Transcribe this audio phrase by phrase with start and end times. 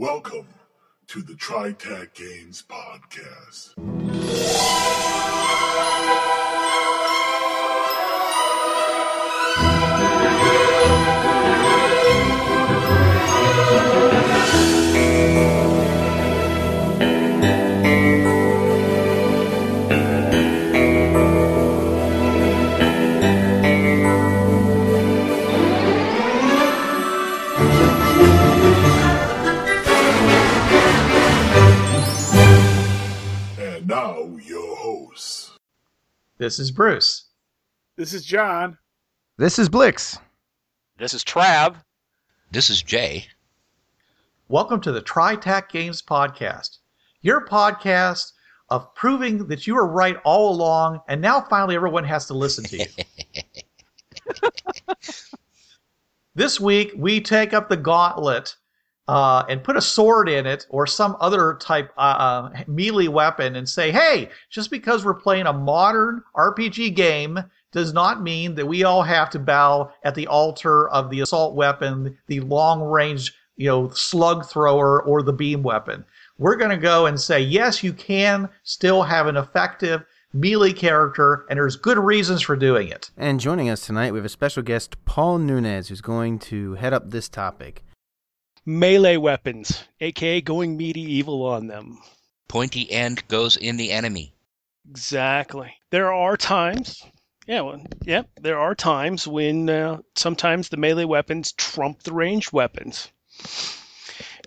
[0.00, 0.48] Welcome
[1.08, 3.74] to the TriTac Games Podcast.
[36.40, 37.26] This is Bruce.
[37.98, 38.78] This is John.
[39.36, 40.16] This is Blix.
[40.96, 41.76] This is Trav.
[42.50, 43.26] This is Jay.
[44.48, 46.78] Welcome to the TriTac Games Podcast,
[47.20, 48.32] your podcast
[48.70, 52.64] of proving that you were right all along, and now finally everyone has to listen
[52.64, 52.86] to you.
[56.34, 58.56] this week, we take up the gauntlet
[59.10, 63.56] uh, and put a sword in it or some other type uh, uh, melee weapon
[63.56, 67.36] and say, hey, just because we're playing a modern RPG game
[67.72, 71.56] does not mean that we all have to bow at the altar of the assault
[71.56, 76.04] weapon, the long range, you know, slug thrower, or the beam weapon.
[76.38, 81.46] We're going to go and say, yes, you can still have an effective melee character,
[81.50, 83.10] and there's good reasons for doing it.
[83.16, 86.92] And joining us tonight, we have a special guest, Paul Nunez, who's going to head
[86.92, 87.82] up this topic.
[88.66, 91.98] Melee weapons, aka going medieval on them.
[92.48, 94.34] Pointy end goes in the enemy.
[94.88, 95.74] Exactly.
[95.90, 97.02] There are times,
[97.46, 102.52] yeah, well, yeah, there are times when uh, sometimes the melee weapons trump the ranged
[102.52, 103.08] weapons.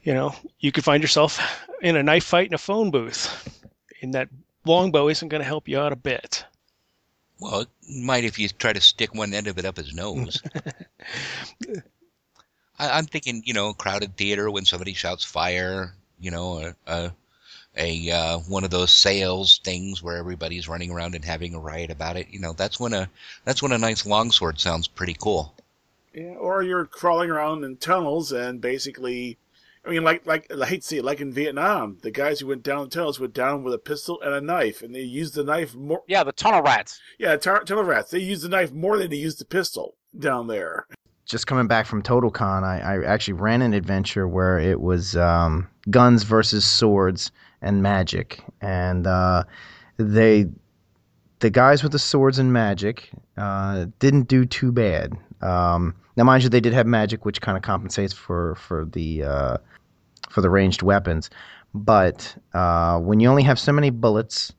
[0.03, 1.39] You know, you could find yourself
[1.81, 3.64] in a knife fight in a phone booth,
[4.02, 4.30] and that
[4.66, 6.45] longbow isn't going to help you out a bit.
[7.39, 10.41] Well, it might if you try to stick one end of it up his nose.
[12.79, 17.11] I, I'm thinking, you know, crowded theater when somebody shouts fire, you know, a, a,
[17.77, 21.91] a uh, one of those sales things where everybody's running around and having a riot
[21.91, 22.27] about it.
[22.29, 23.09] You know, that's when a
[23.45, 25.53] that's when a nice longsword sounds pretty cool.
[26.13, 29.40] Yeah, or you're crawling around in tunnels and basically,
[29.84, 32.47] I mean, like like I hate to see it, like in Vietnam, the guys who
[32.47, 35.34] went down the tunnels went down with a pistol and a knife, and they used
[35.34, 36.03] the knife more.
[36.07, 37.00] Yeah, the tunnel rats.
[37.17, 38.11] Yeah, tar- tunnel rats.
[38.11, 40.85] They used the knife more than they used the pistol down there.
[41.33, 45.67] Just coming back from TotalCon, I, I actually ran an adventure where it was um,
[45.89, 49.43] guns versus swords and magic, and uh,
[49.97, 50.45] they
[51.39, 55.13] the guys with the swords and magic uh, didn't do too bad.
[55.41, 59.23] Um, now, mind you, they did have magic, which kind of compensates for for the
[59.23, 59.57] uh,
[60.29, 61.31] for the ranged weapons.
[61.73, 64.53] But uh, when you only have so many bullets,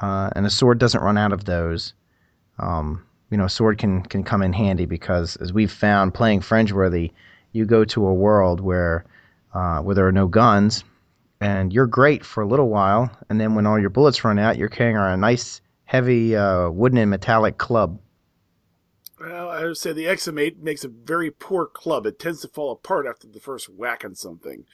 [0.00, 1.92] uh, and a sword doesn't run out of those,
[2.60, 6.40] um, you know, a sword can can come in handy because, as we've found playing
[6.40, 7.12] Fringeworthy,
[7.52, 9.04] you go to a world where
[9.54, 10.84] uh, where there are no guns,
[11.40, 14.56] and you're great for a little while, and then when all your bullets run out,
[14.56, 17.98] you're carrying around a nice heavy uh, wooden and metallic club.
[19.20, 22.06] Well, I would say the Eximate makes a very poor club.
[22.06, 24.64] It tends to fall apart after the first whack on something.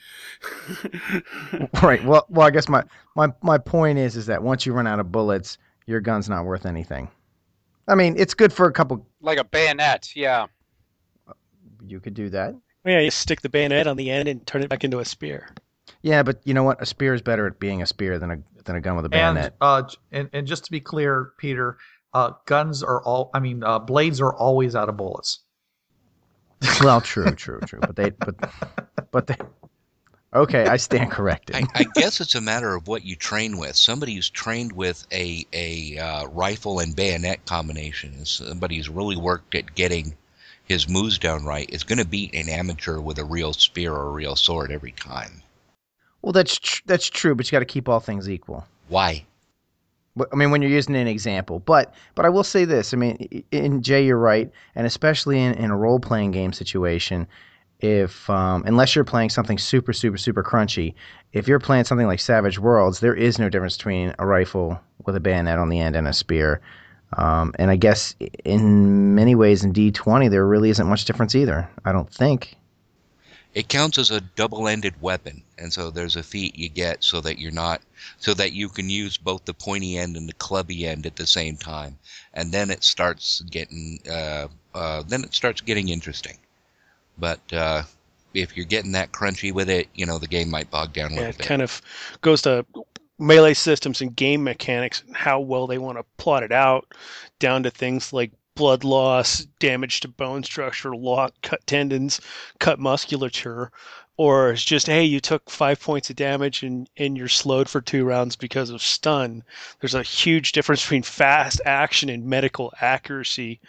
[1.81, 2.03] right.
[2.05, 2.83] Well, well, I guess my,
[3.15, 5.57] my my point is is that once you run out of bullets,
[5.87, 7.09] your gun's not worth anything.
[7.87, 9.07] I mean, it's good for a couple.
[9.21, 10.47] Like a bayonet, yeah.
[11.85, 12.55] You could do that.
[12.85, 15.49] Yeah, you stick the bayonet on the end and turn it back into a spear.
[16.01, 16.81] Yeah, but you know what?
[16.81, 19.09] A spear is better at being a spear than a than a gun with a
[19.09, 19.45] bayonet.
[19.45, 21.77] And, uh, and and just to be clear, Peter,
[22.13, 23.29] uh, guns are all.
[23.33, 25.39] I mean, uh, blades are always out of bullets.
[26.81, 27.79] well, true, true, true.
[27.81, 28.35] But they, but,
[29.11, 29.35] but they.
[30.35, 31.55] Okay, I stand corrected.
[31.55, 33.77] I, I guess it's a matter of what you train with.
[33.77, 39.15] Somebody who's trained with a a uh, rifle and bayonet combination, and somebody who's really
[39.15, 40.13] worked at getting
[40.65, 44.07] his moves down right, is going to beat an amateur with a real spear or
[44.07, 45.41] a real sword every time.
[46.21, 48.65] Well, that's tr- that's true, but you got to keep all things equal.
[48.89, 49.25] Why?
[50.31, 52.93] I mean, when you're using an example, but but I will say this.
[52.93, 57.27] I mean, in Jay, you're right, and especially in, in a role playing game situation,
[57.79, 60.93] if um, unless you're playing something super super super crunchy,
[61.33, 65.15] if you're playing something like Savage Worlds, there is no difference between a rifle with
[65.15, 66.61] a bayonet on the end and a spear.
[67.17, 71.69] Um, and I guess in many ways in D20 there really isn't much difference either.
[71.85, 72.57] I don't think.
[73.53, 77.39] It counts as a double-ended weapon, and so there's a feat you get so that
[77.39, 77.81] you're not
[78.17, 81.25] so that you can use both the pointy end and the clubby end at the
[81.25, 81.97] same time,
[82.33, 86.37] and then it starts getting uh, uh, then it starts getting interesting.
[87.17, 87.83] But uh,
[88.33, 91.15] if you're getting that crunchy with it, you know the game might bog down a
[91.15, 91.47] Yeah, little it bit.
[91.47, 91.81] kind of
[92.21, 92.65] goes to
[93.19, 96.93] melee systems and game mechanics and how well they want to plot it out,
[97.39, 102.19] down to things like blood loss, damage to bone structure, lock, cut tendons,
[102.59, 103.71] cut musculature.
[104.17, 107.81] or it's just hey you took five points of damage and, and you're slowed for
[107.81, 109.43] two rounds because of stun
[109.81, 113.59] there's a huge difference between fast action and medical accuracy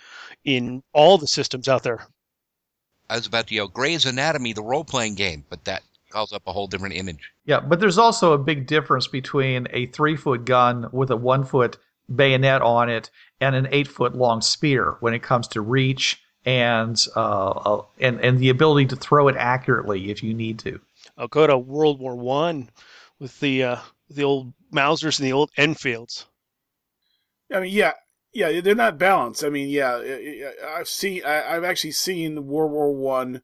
[0.45, 2.07] in all the systems out there
[3.09, 6.43] I was about to yell Grey's Anatomy, the role playing game, but that calls up
[6.47, 7.33] a whole different image.
[7.45, 11.45] Yeah, but there's also a big difference between a three foot gun with a one
[11.45, 11.79] foot
[12.15, 13.11] bayonet on it
[13.41, 18.21] and an eight foot long spear when it comes to reach and uh, uh, and
[18.21, 20.81] and the ability to throw it accurately if you need to.
[21.19, 22.71] i'll go to world war one
[23.19, 23.77] with the uh,
[24.09, 26.27] the old mausers and the old enfields
[27.53, 27.93] I mean, yeah,
[28.37, 29.43] yeah, they're not balanced.
[29.45, 30.03] I mean, yeah,
[30.69, 33.43] I've seen, I, I've actually seen World War One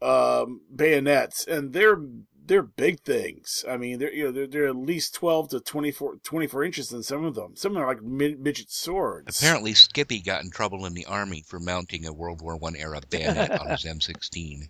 [0.00, 1.98] um, bayonets, and they're
[2.46, 3.64] they're big things.
[3.68, 7.02] I mean, they're you know they're, they're at least twelve to 24, 24 inches in
[7.02, 7.56] some of them.
[7.56, 9.38] Some are like mid- midget swords.
[9.38, 13.00] Apparently, Skippy got in trouble in the army for mounting a World War One era
[13.08, 14.68] bayonet on his M16.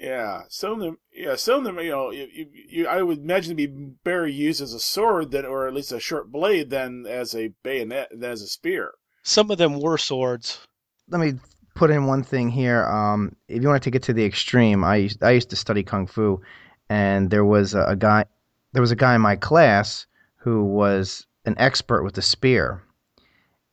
[0.00, 0.98] Yeah, some of them.
[1.12, 1.78] Yeah, some of them.
[1.84, 5.30] You know, you, you, you, I would imagine to be better used as a sword
[5.30, 8.92] than, or at least a short blade, than as a bayonet, than as a spear.
[9.22, 10.66] some of them were swords
[11.10, 11.38] let me
[11.74, 12.86] put in one thing here.
[12.86, 15.56] Um, if you want to take it to the extreme, I used, I used to
[15.56, 16.40] study kung fu,
[16.88, 18.24] and there was a, a guy
[18.72, 20.06] there was a guy in my class
[20.36, 22.82] who was an expert with a spear,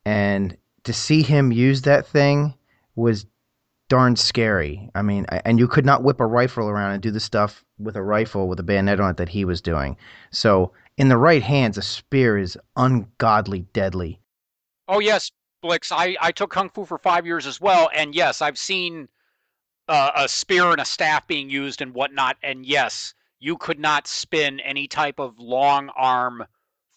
[0.06, 2.56] and to see him use that thing
[2.95, 3.25] was
[3.89, 4.89] darn scary.
[4.95, 7.95] I mean, and you could not whip a rifle around and do the stuff with
[7.95, 9.98] a rifle with a bayonet on it that he was doing.
[10.31, 14.19] So, in the right hands, a spear is ungodly deadly.
[14.88, 15.31] Oh yes,
[15.62, 15.92] Blix.
[15.92, 19.07] I I took kung fu for five years as well, and yes, I've seen
[19.88, 22.38] uh, a spear and a staff being used and whatnot.
[22.44, 26.45] And yes, you could not spin any type of long arm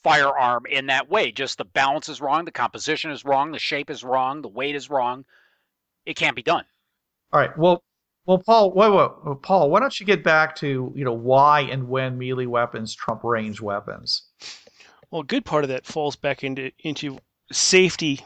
[0.02, 1.30] firearm in that way.
[1.30, 4.74] Just the balance is wrong, the composition is wrong, the shape is wrong, the weight
[4.74, 5.24] is wrong.
[6.06, 6.64] It can't be done.
[7.32, 7.56] All right.
[7.56, 7.82] Well,
[8.26, 11.88] well, Paul, wait, wait, Paul, why don't you get back to you know why and
[11.88, 14.22] when melee weapons trump range weapons?
[15.10, 17.18] Well, a good part of that falls back into into
[17.50, 18.20] safety.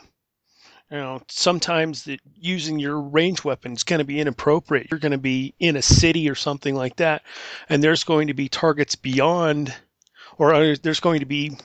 [0.91, 4.89] You know, sometimes that using your range weapon is going to be inappropriate.
[4.91, 7.23] You're going to be in a city or something like that,
[7.69, 9.75] and there's going to be targets beyond,
[10.37, 11.57] or uh, there's going to be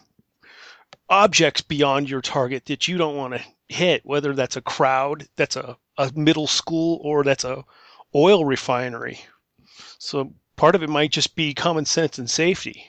[1.09, 4.06] objects beyond your target that you don't want to hit.
[4.06, 7.63] Whether that's a crowd, that's a, a middle school, or that's a
[8.16, 9.19] oil refinery.
[10.00, 12.86] So part of it might just be common sense and safety.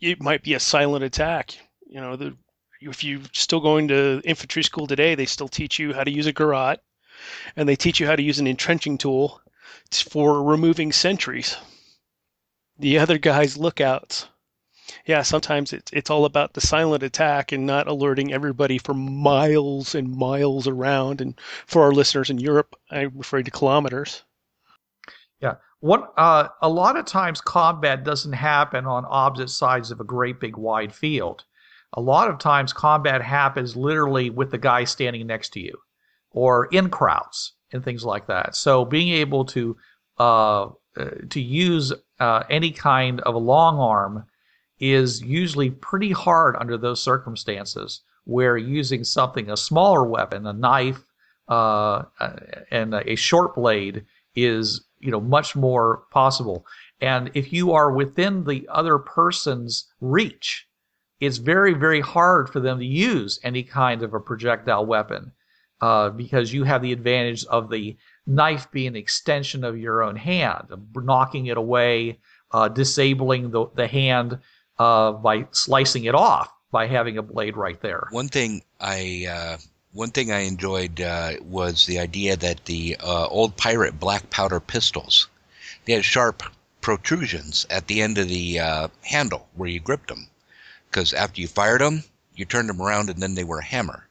[0.00, 1.58] It might be a silent attack.
[1.86, 2.36] You know, the,
[2.80, 6.26] if you're still going to infantry school today, they still teach you how to use
[6.26, 6.78] a garrote,
[7.56, 9.40] and they teach you how to use an entrenching tool
[9.90, 11.56] for removing sentries.
[12.78, 14.26] The other guy's lookouts.
[15.06, 19.94] Yeah, sometimes it's it's all about the silent attack and not alerting everybody for miles
[19.94, 21.20] and miles around.
[21.20, 24.22] And for our listeners in Europe, I'm referring to kilometers.
[25.40, 30.04] Yeah, what uh, a lot of times combat doesn't happen on opposite sides of a
[30.04, 31.44] great big wide field.
[31.94, 35.76] A lot of times combat happens literally with the guy standing next to you,
[36.30, 38.54] or in crowds and things like that.
[38.54, 39.76] So being able to
[40.18, 44.26] uh, uh, to use uh, any kind of a long arm
[44.82, 48.02] is usually pretty hard under those circumstances.
[48.24, 51.04] Where using something a smaller weapon, a knife,
[51.48, 52.04] uh,
[52.70, 56.64] and a short blade is you know much more possible
[57.00, 60.66] and if you are within the other person's reach
[61.20, 65.32] it's very very hard for them to use any kind of a projectile weapon
[65.80, 67.96] uh, because you have the advantage of the
[68.26, 72.18] knife being an extension of your own hand knocking it away
[72.52, 74.38] uh, disabling the, the hand
[74.78, 78.08] uh, by slicing it off by having a blade right there.
[78.10, 79.58] One thing I uh,
[79.92, 84.58] one thing I enjoyed uh, was the idea that the uh, old pirate black powder
[84.58, 85.28] pistols
[85.84, 86.42] they had sharp
[86.80, 90.28] protrusions at the end of the uh, handle where you gripped them
[90.90, 94.08] because after you fired them you turned them around and then they were a hammer.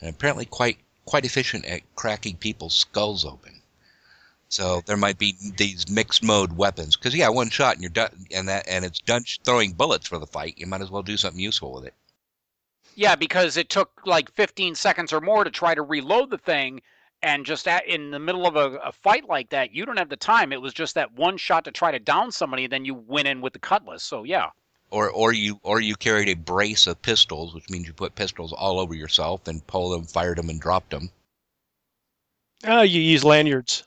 [0.00, 3.60] And apparently quite quite efficient at cracking people's skulls open
[4.54, 8.10] so there might be these mixed mode weapons because yeah one shot and you're done
[8.32, 11.16] and that and it's done throwing bullets for the fight you might as well do
[11.16, 11.94] something useful with it
[12.96, 16.80] Yeah, because it took like 15 seconds or more to try to reload the thing,
[17.22, 20.10] and just at, in the middle of a, a fight like that, you don't have
[20.10, 20.52] the time.
[20.52, 23.26] It was just that one shot to try to down somebody, and then you went
[23.26, 24.04] in with the cutlass.
[24.04, 24.50] So yeah,
[24.90, 28.52] or or you or you carried a brace of pistols, which means you put pistols
[28.52, 31.10] all over yourself and pulled them, fired them, and dropped them.
[32.66, 33.82] Oh, you use lanyards.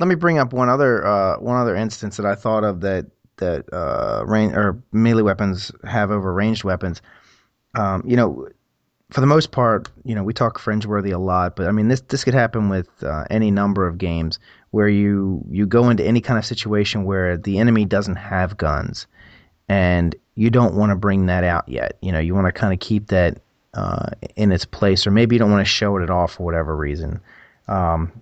[0.00, 3.06] Let me bring up one other uh, one other instance that I thought of that
[3.36, 7.02] that uh, range or melee weapons have over ranged weapons.
[7.74, 8.48] Um, you know,
[9.10, 12.00] for the most part, you know, we talk Fringeworthy a lot, but I mean, this
[12.02, 14.38] this could happen with uh, any number of games
[14.70, 19.06] where you you go into any kind of situation where the enemy doesn't have guns,
[19.68, 21.98] and you don't want to bring that out yet.
[22.00, 23.38] You know, you want to kind of keep that
[23.74, 26.44] uh, in its place, or maybe you don't want to show it at all for
[26.44, 27.20] whatever reason.
[27.68, 28.12] Um,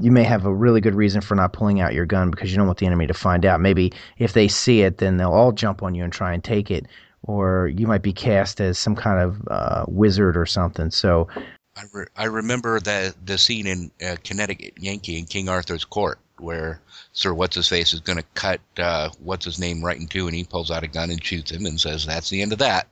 [0.00, 2.56] you may have a really good reason for not pulling out your gun because you
[2.56, 3.60] don't want the enemy to find out.
[3.60, 6.70] Maybe if they see it, then they'll all jump on you and try and take
[6.70, 6.86] it
[7.22, 10.90] or you might be cast as some kind of uh, wizard or something.
[10.90, 11.28] So,
[11.76, 16.18] I, re- I remember that the scene in uh, Connecticut Yankee in King Arthur's Court
[16.38, 16.80] where
[17.12, 20.26] Sir What's His Face is going to cut uh, What's His Name right in two,
[20.26, 22.58] and he pulls out a gun and shoots him and says, "That's the end of
[22.60, 22.88] that."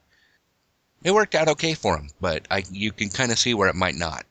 [1.05, 3.77] It worked out okay for him, but I you can kind of see where it
[3.77, 4.25] might not.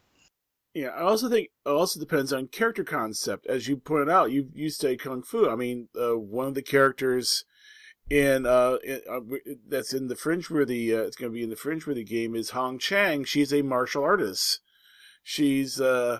[0.76, 3.48] Yeah, I also think it also depends on character concept.
[3.48, 5.50] As you pointed out, you you say kung fu.
[5.50, 7.46] I mean, uh, one of the characters
[8.10, 9.22] in uh, in, uh
[9.66, 12.50] that's in the Fringeworthy the uh, it's going to be in the Fringeworthy game is
[12.50, 13.24] Hong Chang.
[13.24, 14.60] She's a martial artist.
[15.24, 16.20] She's uh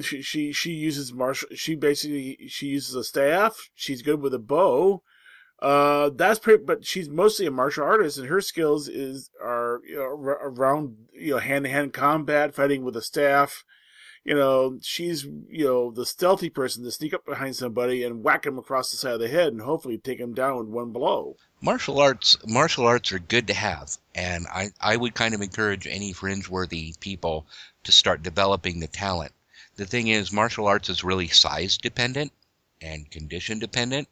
[0.00, 1.50] she she she uses martial.
[1.54, 3.70] She basically she uses a staff.
[3.76, 5.04] She's good with a bow.
[5.62, 9.96] Uh, that's pretty, but she's mostly a martial artist, and her skills is are you
[9.96, 13.64] know, around you know hand to hand combat, fighting with a staff,
[14.24, 18.46] you know, she's, you know, the stealthy person to sneak up behind somebody and whack
[18.46, 21.36] him across the side of the head and hopefully take him down with one blow.
[21.60, 25.86] Martial arts, martial arts are good to have, and I, I would kind of encourage
[25.86, 27.46] any Fringeworthy people
[27.84, 29.32] to start developing the talent.
[29.76, 32.32] The thing is, martial arts is really size dependent
[32.80, 34.08] and condition dependent,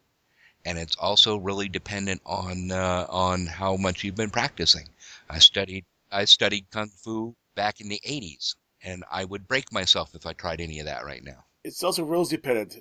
[0.67, 4.89] and it's also really dependent on uh, on how much you've been practicing.
[5.31, 10.15] I studied I studied kung fu back in the 80s and I would break myself
[10.15, 11.45] if I tried any of that right now.
[11.65, 12.77] It's also rules dependent.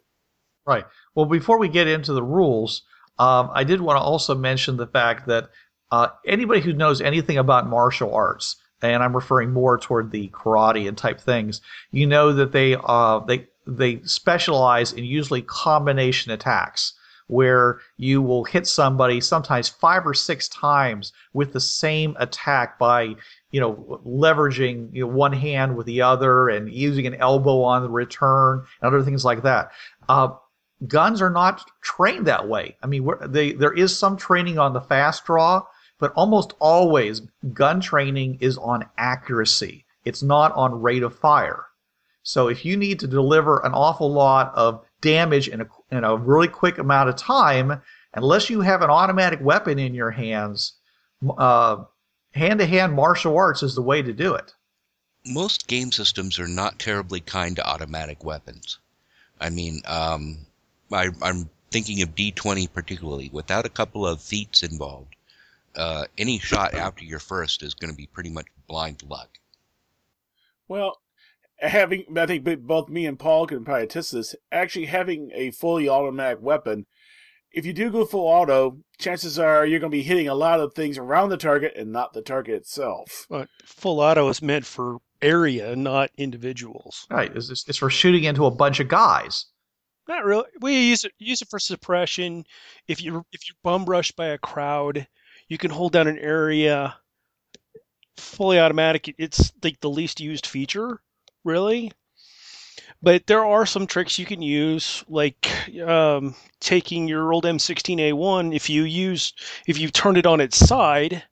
[0.66, 0.86] Right.
[1.16, 2.84] Well, before we get into the rules,
[3.20, 5.50] um, I did want to also mention the fact that
[5.92, 10.88] uh, anybody who knows anything about martial arts, and I'm referring more toward the karate
[10.88, 16.94] and type things, you know that they uh, they they specialize in usually combination attacks
[17.28, 23.16] where you will hit somebody sometimes five or six times with the same attack by
[23.52, 27.84] you know, leveraging you know, one hand with the other and using an elbow on
[27.84, 29.72] the return and other things like that.
[30.10, 30.30] Uh,
[30.88, 32.76] guns are not trained that way.
[32.82, 35.64] I mean, they, there is some training on the fast draw,
[36.00, 37.22] but almost always
[37.54, 39.86] gun training is on accuracy.
[40.06, 41.66] It's not on rate of fire.
[42.24, 46.16] So if you need to deliver an awful lot of damage in a, in a
[46.16, 47.82] really quick amount of time,
[48.14, 50.74] unless you have an automatic weapon in your hands,
[51.38, 51.78] uh,
[52.32, 54.54] hand to hand martial arts is the way to do it.
[55.26, 58.80] Most game systems are not terribly kind to automatic weapons.
[59.40, 60.46] I mean, um,
[60.92, 63.30] I, am thinking of D20 particularly.
[63.32, 65.16] Without a couple of feats involved,
[65.76, 69.40] uh, any shot after your first is going to be pretty much blind luck.
[70.68, 71.02] Well,
[71.60, 74.36] having I think both me and Paul can probably attest this.
[74.52, 76.86] Actually, having a fully automatic weapon
[77.54, 80.60] if you do go full auto, chances are you're going to be hitting a lot
[80.60, 83.26] of things around the target and not the target itself.
[83.30, 87.06] But full auto is meant for area, not individuals.
[87.10, 87.32] Right.
[87.36, 89.46] It's, it's for shooting into a bunch of guys.
[90.08, 90.46] Not really.
[90.62, 92.44] We use it use it for suppression.
[92.88, 95.08] If you if you're bum rushed by a crowd,
[95.48, 96.96] you can hold down an area.
[98.18, 99.14] Fully automatic.
[99.18, 101.00] It's like the least used feature,
[101.44, 101.92] really.
[103.04, 105.50] But there are some tricks you can use, like
[105.82, 108.56] um, taking your old M16A1.
[108.56, 109.34] If you use,
[109.68, 111.24] if you turn it on its side,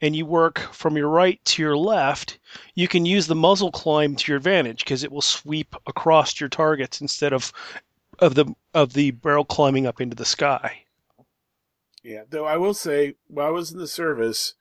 [0.00, 2.38] and you work from your right to your left,
[2.74, 6.48] you can use the muzzle climb to your advantage because it will sweep across your
[6.48, 7.52] targets instead of
[8.18, 10.84] of the of the barrel climbing up into the sky.
[12.02, 14.54] Yeah, though I will say, while I was in the service,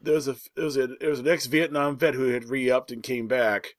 [0.00, 2.70] there was a there was a there was an ex Vietnam vet who had re
[2.70, 3.74] upped and came back,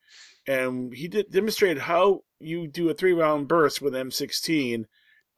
[0.47, 4.85] and he did demonstrated how you do a three round burst with M16.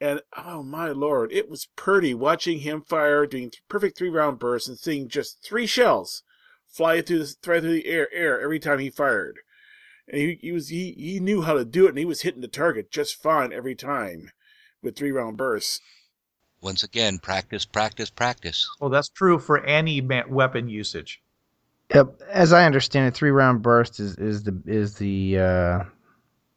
[0.02, 4.68] And oh my lord, it was pretty watching him fire, doing perfect three round bursts,
[4.68, 6.24] and seeing just three shells
[6.68, 9.40] fly through the fly through the air, air every time he fired.
[10.08, 12.42] And he, he was he, he knew how to do it, and he was hitting
[12.42, 14.32] the target just fine every time
[14.82, 15.80] with three round bursts.
[16.62, 18.68] Once again, practice, practice, practice.
[18.80, 21.22] Well, that's true for any weapon usage.
[22.30, 25.84] As I understand it, three round burst is, is the is the uh,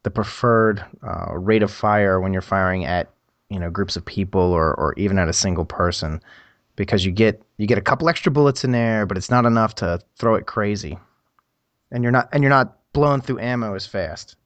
[0.02, 3.11] the preferred uh, rate of fire when you're firing at
[3.50, 6.23] you know groups of people or, or even at a single person
[6.76, 9.75] because you get you get a couple extra bullets in there, but it's not enough
[9.76, 10.99] to throw it crazy,
[11.90, 14.37] and you're not and you're not blowing through ammo as fast.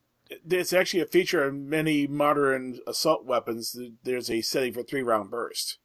[0.48, 3.76] It's actually a feature of many modern assault weapons.
[4.04, 5.78] There's a setting for three round burst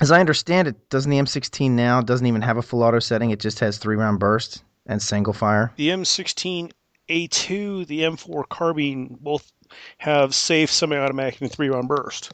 [0.00, 3.30] as I understand it, doesn't the M16 now doesn't even have a full auto setting?
[3.30, 5.72] It just has three round burst, And single fire.
[5.76, 9.52] The M16A2, the M4 carbine both
[9.98, 12.32] have safe semi-automatic and three-round burst.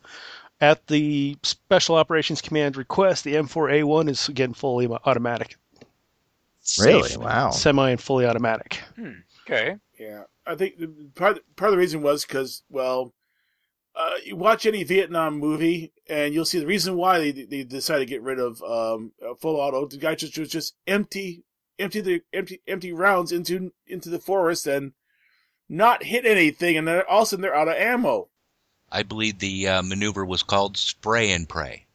[0.61, 5.56] At the Special Operations Command request, the M4A1 is again fully automatic.
[6.80, 7.11] Really?
[7.11, 7.50] Safe, Wow.
[7.50, 8.80] Semi and fully automatic.
[8.96, 9.12] Hmm.
[9.46, 9.76] Okay.
[9.99, 13.12] Yeah, I think the- part part of the reason was because well,
[13.96, 18.00] uh, you watch any Vietnam movie and you'll see the reason why they they decided
[18.00, 19.86] to get rid of um uh, full auto.
[19.86, 21.44] The guy just was just empty
[21.78, 24.92] empty the empty empty rounds into into the forest and
[25.68, 28.28] not hit anything, and then all of a sudden they're out of ammo.
[28.92, 31.86] I believe the uh, maneuver was called spray and pray.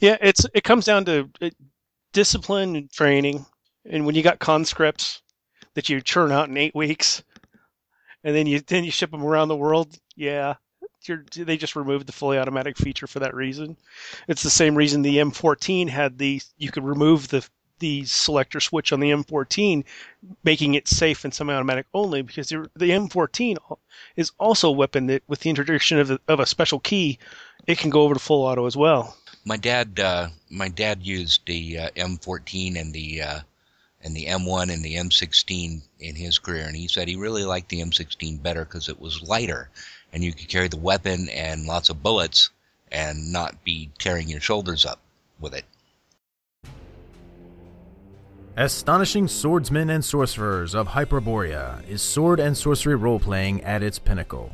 [0.00, 1.50] Yeah, it's it comes down to uh,
[2.12, 3.44] discipline and training,
[3.84, 5.22] and when you got conscripts
[5.74, 7.22] that you churn out in eight weeks,
[8.24, 9.98] and then you then you ship them around the world.
[10.16, 10.54] Yeah,
[11.04, 13.76] you're, they just removed the fully automatic feature for that reason.
[14.26, 17.46] It's the same reason the M14 had the you could remove the
[17.78, 19.84] the selector switch on the M14,
[20.42, 23.56] making it safe and semi-automatic only because the the M14
[24.16, 27.18] is also a weapon that with the introduction of, of a special key,
[27.66, 29.16] it can go over to full auto as well.
[29.44, 33.40] My dad, uh, my dad used the uh, M14 and the uh,
[34.02, 37.68] and the M1 and the M16 in his career, and he said he really liked
[37.68, 39.70] the M16 better because it was lighter,
[40.12, 42.50] and you could carry the weapon and lots of bullets,
[42.90, 45.00] and not be tearing your shoulders up
[45.40, 45.64] with it.
[48.56, 54.50] Astonishing Swordsmen and Sorcerers of Hyperborea is sword and sorcery role playing at its pinnacle.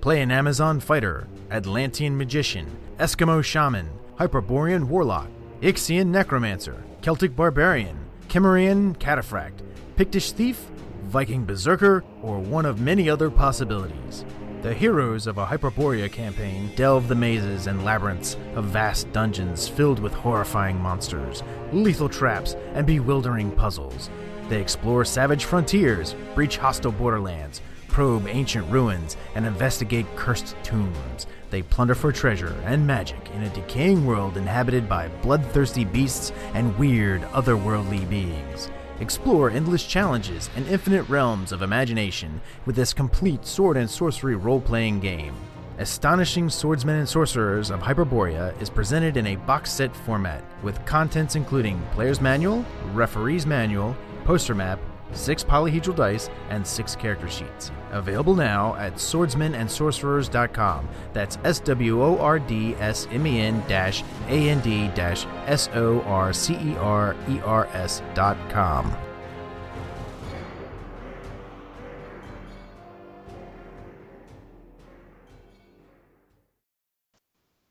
[0.00, 2.66] Play an Amazon fighter, Atlantean magician,
[2.98, 5.28] Eskimo shaman, Hyperborean warlock,
[5.60, 7.96] Ixian necromancer, Celtic barbarian,
[8.28, 9.60] Cimmerian cataphract,
[9.96, 10.66] Pictish thief,
[11.04, 14.24] Viking berserker, or one of many other possibilities.
[14.64, 19.98] The heroes of a Hyperborea campaign delve the mazes and labyrinths of vast dungeons filled
[19.98, 24.08] with horrifying monsters, lethal traps, and bewildering puzzles.
[24.48, 31.26] They explore savage frontiers, breach hostile borderlands, probe ancient ruins, and investigate cursed tombs.
[31.50, 36.74] They plunder for treasure and magic in a decaying world inhabited by bloodthirsty beasts and
[36.78, 38.70] weird otherworldly beings.
[39.00, 44.60] Explore endless challenges and infinite realms of imagination with this complete sword and sorcery role
[44.60, 45.34] playing game.
[45.78, 51.34] Astonishing Swordsmen and Sorcerers of Hyperborea is presented in a box set format with contents
[51.34, 54.78] including Player's Manual, Referee's Manual, Poster Map,
[55.12, 57.70] six polyhedral dice, and six character sheets.
[57.92, 60.88] Available now at swordsmenandsorcerers.com.
[61.12, 65.26] That's S W O R D S M E N dash A N D dash
[65.46, 68.96] S O R C E R E R S dot com.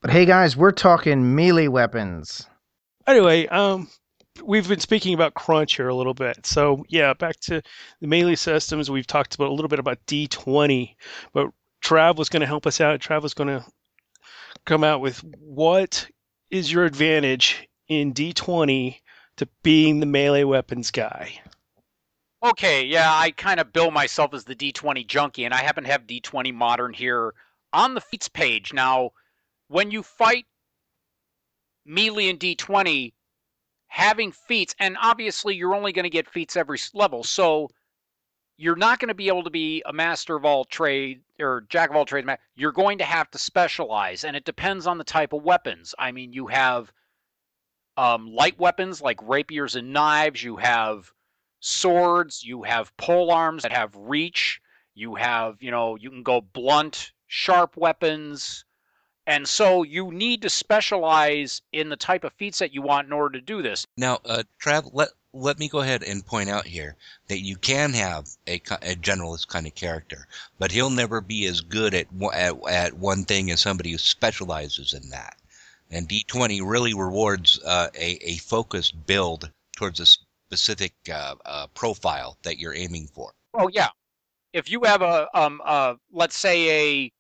[0.03, 2.45] But hey, guys, we're talking melee weapons.
[3.07, 3.87] Anyway, um,
[4.43, 6.45] we've been speaking about crunch here a little bit.
[6.45, 7.61] So yeah, back to
[8.01, 8.89] the melee systems.
[8.89, 10.95] We've talked about a little bit about D20,
[11.33, 11.47] but
[11.83, 12.99] Trav was going to help us out.
[12.99, 13.65] Trav was going to
[14.65, 16.07] come out with what
[16.49, 18.97] is your advantage in D20
[19.37, 21.39] to being the melee weapons guy.
[22.43, 25.91] Okay, yeah, I kind of bill myself as the D20 junkie, and I happen to
[25.91, 27.33] have D20 Modern here
[27.71, 28.73] on the feats page.
[28.73, 29.11] Now,
[29.69, 30.45] when you fight
[31.85, 33.13] melee in D20,
[33.93, 37.69] having feats, and obviously you're only going to get feats every level, so
[38.57, 41.91] you're not going to be able to be a master of all trade or jack
[41.91, 42.27] of all trades.
[42.55, 45.93] You're going to have to specialize, and it depends on the type of weapons.
[45.99, 46.91] I mean, you have
[47.95, 50.41] um, light weapons like rapiers and knives.
[50.41, 51.11] You have
[51.59, 52.43] swords.
[52.43, 54.59] You have pole arms that have reach.
[54.95, 58.65] You have, you know, you can go blunt, sharp weapons.
[59.25, 63.13] And so you need to specialize in the type of feats that you want in
[63.13, 63.85] order to do this.
[63.97, 66.95] Now, uh, Trav, let let me go ahead and point out here
[67.27, 70.27] that you can have a, a generalist kind of character,
[70.59, 73.97] but he'll never be as good at, one- at at one thing as somebody who
[73.97, 75.37] specializes in that.
[75.89, 82.37] And D20 really rewards uh, a a focused build towards a specific uh, uh, profile
[82.43, 83.31] that you're aiming for.
[83.53, 83.89] Oh yeah,
[84.53, 86.69] if you have a um uh let's say
[87.05, 87.11] a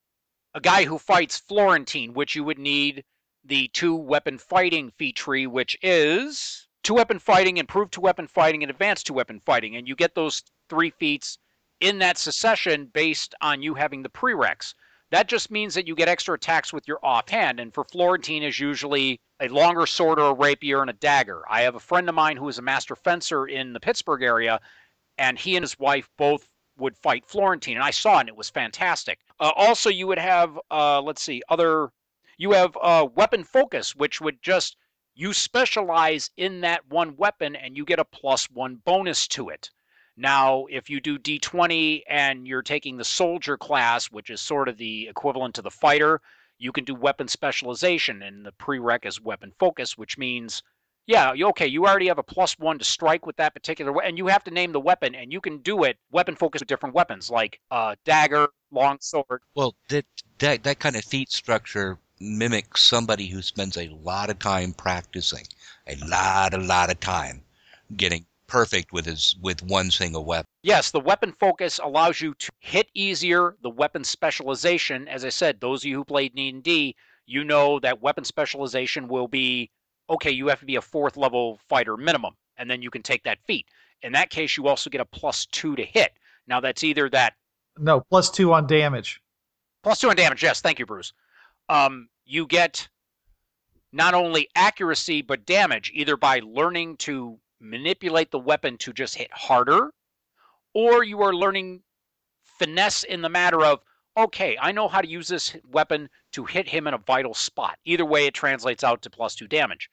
[0.53, 3.03] a guy who fights Florentine, which you would need
[3.43, 8.63] the two weapon fighting feat tree, which is two weapon fighting, improved two weapon fighting,
[8.63, 11.37] and advanced two weapon fighting, and you get those three feats
[11.79, 14.73] in that succession based on you having the prereqs.
[15.11, 18.59] That just means that you get extra attacks with your offhand, and for Florentine is
[18.59, 21.43] usually a longer sword or a rapier and a dagger.
[21.49, 24.59] I have a friend of mine who is a master fencer in the Pittsburgh area,
[25.17, 28.35] and he and his wife both would fight Florentine, and I saw it, and it
[28.35, 29.19] was fantastic.
[29.39, 31.91] Uh, also, you would have, uh, let's see, other,
[32.37, 34.77] you have uh, weapon focus, which would just
[35.15, 39.69] you specialize in that one weapon and you get a plus one bonus to it.
[40.15, 44.77] Now, if you do D20 and you're taking the soldier class, which is sort of
[44.77, 46.21] the equivalent to the fighter,
[46.59, 50.61] you can do weapon specialization, and the prereq is weapon focus, which means,
[51.05, 54.17] yeah, okay, you already have a plus one to strike with that particular weapon, and
[54.17, 56.95] you have to name the weapon, and you can do it weapon focus with different
[56.95, 59.41] weapons like uh, dagger, long sword.
[59.55, 60.05] Well, that
[60.39, 65.45] that that kind of feat structure mimics somebody who spends a lot of time practicing,
[65.87, 67.41] a lot, a lot of time
[67.97, 70.47] getting perfect with his with one single weapon.
[70.61, 73.57] Yes, the weapon focus allows you to hit easier.
[73.61, 78.01] The weapon specialization, as I said, those of you who played D&D, you know that
[78.01, 79.69] weapon specialization will be
[80.09, 83.23] okay, you have to be a fourth level fighter minimum, and then you can take
[83.23, 83.65] that feat.
[84.01, 86.11] In that case, you also get a plus two to hit.
[86.47, 87.33] Now that's either that
[87.77, 89.21] No, plus two on damage.
[89.83, 90.43] plus two on damage.
[90.43, 91.13] Yes, thank you, Bruce.
[91.69, 92.87] Um, you get
[93.91, 99.31] not only accuracy but damage, either by learning to manipulate the weapon to just hit
[99.31, 99.91] harder,
[100.73, 101.81] or you are learning
[102.59, 103.79] finesse in the matter of,
[104.17, 107.79] okay, I know how to use this weapon to hit him in a vital spot.
[107.85, 109.89] Either way, it translates out to plus two damage.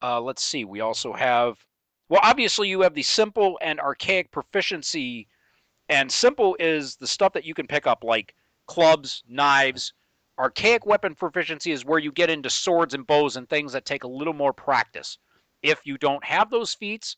[0.00, 1.58] Uh, let's see, we also have,
[2.08, 5.28] well, obviously, you have the simple and archaic proficiency.
[5.88, 8.34] And simple is the stuff that you can pick up, like
[8.66, 9.92] clubs, knives.
[10.38, 14.04] Archaic weapon proficiency is where you get into swords and bows and things that take
[14.04, 15.18] a little more practice.
[15.62, 17.16] If you don't have those feats,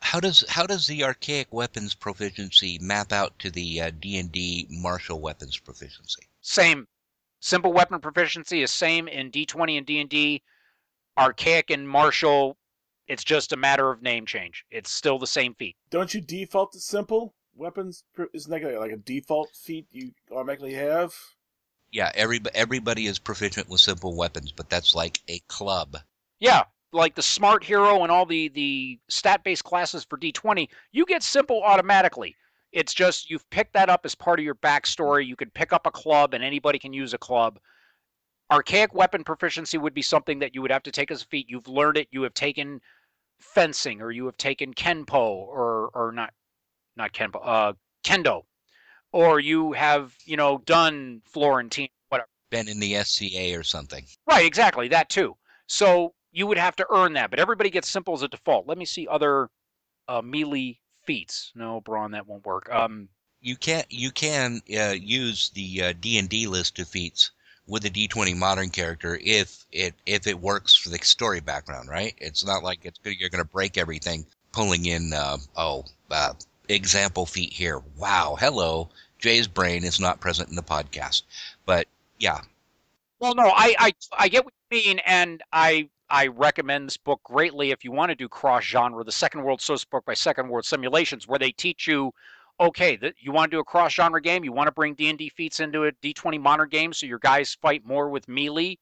[0.00, 4.30] How does how does the archaic weapons proficiency map out to the uh, D and
[4.30, 6.28] D martial weapons proficiency?
[6.40, 6.86] same.
[7.42, 10.42] Simple weapon proficiency is same in D20 and D&D.
[11.18, 12.56] Archaic and martial,
[13.08, 14.64] it's just a matter of name change.
[14.70, 15.74] It's still the same feat.
[15.90, 18.04] Don't you default to simple weapons?
[18.14, 21.12] pr- Isn't that like- like a default feat you automatically have?
[21.90, 25.98] Yeah, every everybody is proficient with simple weapons, but that's like a club.
[26.38, 31.24] Yeah, like the smart hero and all the the stat-based classes for D20, you get
[31.24, 32.36] simple automatically.
[32.72, 35.26] It's just you've picked that up as part of your backstory.
[35.26, 37.58] You can pick up a club and anybody can use a club.
[38.50, 41.46] Archaic weapon proficiency would be something that you would have to take as a feat.
[41.48, 42.08] You've learned it.
[42.10, 42.80] You have taken
[43.40, 46.32] fencing or you have taken kenpo or or not
[46.96, 47.72] not kenpo uh
[48.04, 48.42] kendo
[49.10, 54.04] or you have you know done florentine whatever Been in the SCA or something.
[54.28, 55.36] Right, exactly, that too.
[55.66, 58.66] So you would have to earn that, but everybody gets simple as a default.
[58.66, 59.48] Let me see other
[60.08, 61.52] uh, melee feats.
[61.54, 62.72] No, Braun, that won't work.
[62.72, 63.08] Um,
[63.40, 67.30] You can you can uh, use the uh, D and D list of feats
[67.66, 71.88] with a D twenty modern character if it if it works for the story background,
[71.88, 72.14] right?
[72.18, 75.12] It's not like it's you're going to break everything pulling in.
[75.12, 76.34] Uh, oh, uh,
[76.68, 77.80] example feat here.
[77.98, 78.88] Wow, hello.
[79.18, 81.22] Jay's brain is not present in the podcast,
[81.64, 81.86] but
[82.18, 82.40] yeah,
[83.22, 87.22] well, no, I, I I get what you mean, and I I recommend this book
[87.24, 89.02] greatly if you want to do cross genre.
[89.02, 92.12] The Second World Source book by Second World Simulations, where they teach you,
[92.60, 95.08] okay, that you want to do a cross genre game, you want to bring D
[95.08, 98.28] and D feats into a D twenty modern game, so your guys fight more with
[98.28, 98.76] melee.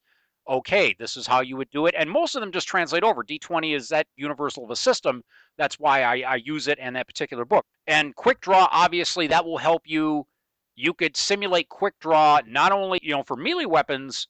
[0.48, 3.22] Okay, this is how you would do it, and most of them just translate over.
[3.22, 5.22] D twenty is that universal of a system.
[5.56, 7.64] That's why I, I use it in that particular book.
[7.86, 10.26] And quick draw, obviously, that will help you.
[10.74, 14.26] You could simulate quick draw not only you know for melee weapons,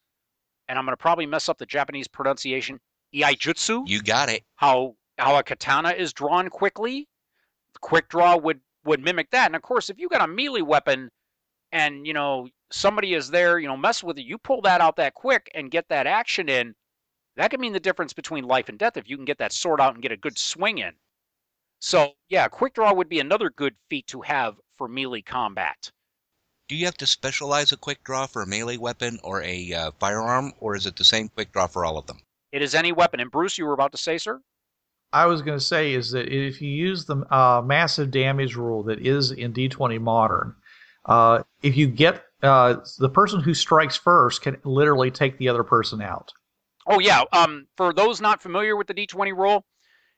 [0.69, 2.79] and I'm going to probably mess up the Japanese pronunciation,
[3.15, 4.45] iaijutsu, you got it.
[4.57, 7.09] how how a katana is drawn quickly.
[7.81, 9.47] Quick draw would would mimic that.
[9.47, 11.11] And of course, if you got a melee weapon
[11.73, 14.97] and you know somebody is there, you know, mess with it, you pull that out
[14.97, 16.75] that quick and get that action in.
[17.37, 19.81] That could mean the difference between life and death if you can get that sword
[19.81, 20.93] out and get a good swing in.
[21.81, 25.91] So yeah, quick draw would be another good feat to have for melee combat.
[26.69, 29.91] Do you have to specialize a quick draw for a melee weapon or a uh,
[29.99, 32.21] firearm, or is it the same quick draw for all of them?
[32.53, 33.21] It is any weapon.
[33.21, 34.41] And Bruce, you were about to say, sir?
[35.13, 38.83] I was going to say is that if you use the uh, massive damage rule
[38.85, 40.55] that is in D20 Modern,
[41.07, 45.65] uh, if you get uh, the person who strikes first can literally take the other
[45.65, 46.33] person out.
[46.87, 47.25] Oh yeah.
[47.33, 49.65] Um, for those not familiar with the D20 rule,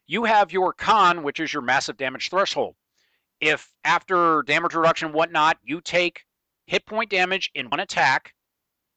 [0.07, 2.75] you have your con, which is your massive damage threshold.
[3.41, 6.25] If after damage reduction whatnot, you take
[6.67, 8.35] hit point damage in one attack,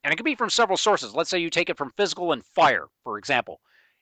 [0.05, 1.15] and it could be from several sources.
[1.15, 3.59] Let's say you take it from physical and fire, for example.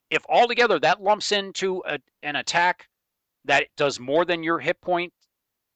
[0.10, 2.90] If altogether that lumps into a, an attack
[3.46, 5.14] that does more than your hit point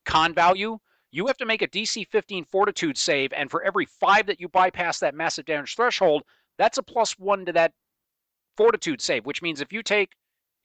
[0.05, 0.79] con value,
[1.11, 4.49] you have to make a DC 15 fortitude save, and for every five that you
[4.49, 6.23] bypass that massive damage threshold,
[6.57, 7.71] that's a plus one to that
[8.57, 10.09] fortitude save, which means if you take,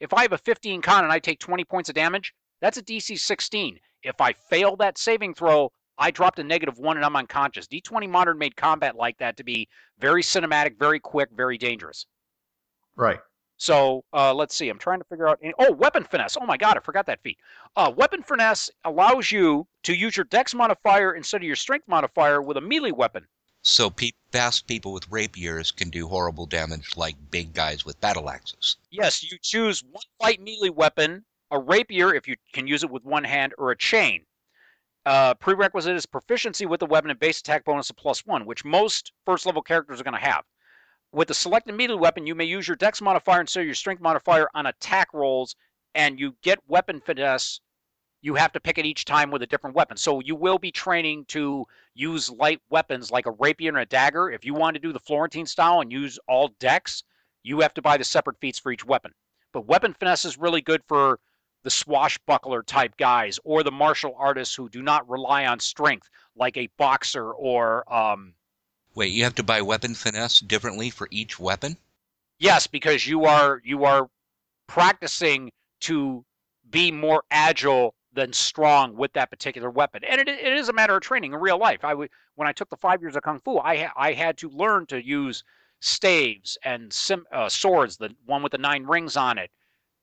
[0.00, 2.82] if I have a 15 con and I take 20 points of damage, that's a
[2.82, 3.78] DC 16.
[4.02, 7.66] If I fail that saving throw, I dropped a negative one and I'm unconscious.
[7.66, 12.06] D20 Modern made combat like that to be very cinematic, very quick, very dangerous.
[12.96, 13.20] Right.
[13.56, 14.68] So uh, let's see.
[14.68, 15.38] I'm trying to figure out.
[15.42, 16.36] Any, oh, weapon finesse.
[16.40, 17.38] Oh my god, I forgot that feat.
[17.76, 22.42] Uh, weapon finesse allows you to use your dex modifier instead of your strength modifier
[22.42, 23.24] with a melee weapon.
[23.62, 28.28] So pe- fast people with rapiers can do horrible damage like big guys with battle
[28.28, 28.78] axes.
[28.90, 33.04] Yes, you choose one light melee weapon, a rapier if you can use it with
[33.04, 34.24] one hand, or a chain.
[35.04, 38.64] Uh, prerequisite is proficiency with the weapon and base attack bonus of plus one, which
[38.64, 40.44] most first level characters are going to have.
[41.12, 44.00] With the selected melee weapon, you may use your dex modifier instead of your strength
[44.00, 45.56] modifier on attack rolls,
[45.94, 47.60] and you get weapon finesse.
[48.22, 49.96] You have to pick it each time with a different weapon.
[49.96, 54.30] So you will be training to use light weapons like a rapier and a dagger.
[54.30, 57.02] If you want to do the Florentine style and use all dex,
[57.42, 59.12] you have to buy the separate feats for each weapon.
[59.52, 61.18] But weapon finesse is really good for
[61.62, 66.56] the swashbuckler type guys or the martial artists who do not rely on strength, like
[66.56, 67.92] a boxer or.
[67.92, 68.34] Um,
[68.94, 71.76] Wait, you have to buy weapon finesse differently for each weapon?
[72.42, 74.10] yes, because you are you are
[74.66, 76.24] practicing to
[76.70, 80.94] be more agile than strong with that particular weapon, and it, it is a matter
[80.94, 81.84] of training in real life.
[81.84, 84.36] I would when I took the five years of kung fu, I ha- I had
[84.38, 85.44] to learn to use
[85.80, 89.50] staves and sim, uh, swords, the one with the nine rings on it,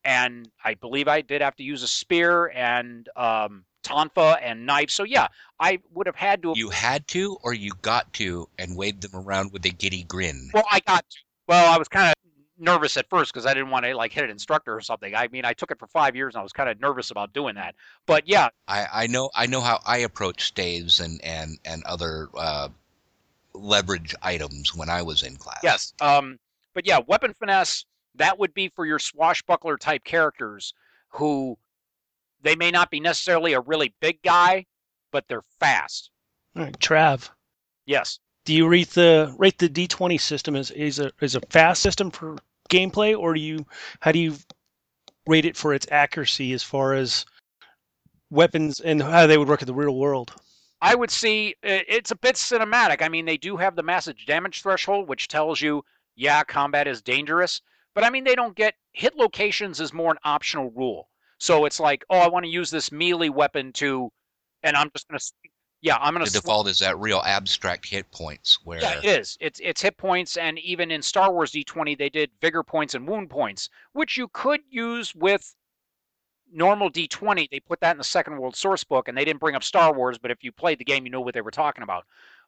[0.04, 4.90] and I believe I did have to use a spear and um, tonfa and knife.
[4.92, 5.28] So yeah,
[5.60, 6.54] I would have had to.
[6.56, 10.50] You had to, or you got to, and waved them around with a giddy grin.
[10.54, 11.18] Well, I got to.
[11.48, 12.14] Well, I was kind of
[12.60, 15.16] nervous at first because I didn't want to like hit an instructor or something.
[15.16, 17.34] I mean, I took it for five years and I was kind of nervous about
[17.34, 17.76] doing that.
[18.06, 22.28] But yeah, I, I know I know how I approach staves and and and other
[22.36, 22.70] uh,
[23.54, 25.60] leverage items when I was in class.
[25.64, 25.94] yes.
[26.02, 26.38] Um,
[26.74, 30.74] but yeah, weapon finesse that would be for your swashbuckler type characters
[31.10, 31.58] who
[32.42, 34.66] they may not be necessarily a really big guy,
[35.12, 36.12] but they're fast.
[36.56, 37.30] All right, Trav.
[37.86, 38.20] Yes.
[38.46, 41.82] Do you rate the rate the D twenty system as is a is a fast
[41.82, 42.38] system for
[42.70, 43.66] gameplay, or do you
[44.00, 44.36] how do you
[45.28, 47.26] rate it for its accuracy as far as
[48.32, 50.34] weapons and how they would work in the real world?
[50.82, 53.02] I would see it's a bit cinematic.
[53.02, 55.84] I mean, they do have the massive damage threshold, which tells you,
[56.16, 57.62] yeah, combat is dangerous.
[58.00, 61.10] But I mean, they don't get hit locations is more an optional rule.
[61.38, 64.10] So it's like, oh, I want to use this melee weapon to,
[64.64, 65.20] and I'm just gonna,
[65.82, 66.26] yeah, I'm gonna.
[66.26, 69.38] The sw- default is that real abstract hit points where Yeah, it is.
[69.42, 73.08] It's it's hit points, and even in Star Wars D20, they did vigor points and
[73.08, 75.54] wound points, which you could use with
[76.52, 77.50] normal D20.
[77.50, 79.94] They put that in the Second World Source Book, and they didn't bring up Star
[79.94, 80.18] Wars.
[80.18, 82.06] But if you played the game, you know what they were talking about.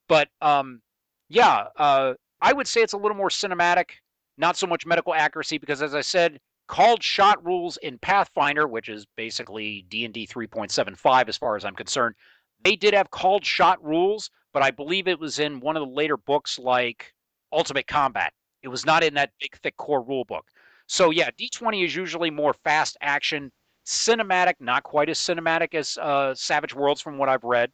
[0.08, 0.82] But um,
[1.30, 3.92] yeah, uh, I would say it's a little more cinematic,
[4.42, 8.90] not so much medical accuracy, because as I said, called shot rules in Pathfinder, which
[8.90, 12.16] is basically D and D 3.75 as far as I'm concerned,
[12.64, 15.94] they did have called shot rules, but I believe it was in one of the
[15.94, 17.14] later books like
[17.54, 18.34] Ultimate Combat.
[18.64, 20.46] It was not in that big thick core rule book.
[20.88, 23.52] So yeah, D20 is usually more fast action,
[23.86, 27.72] cinematic, not quite as cinematic as uh, Savage Worlds from what I've read,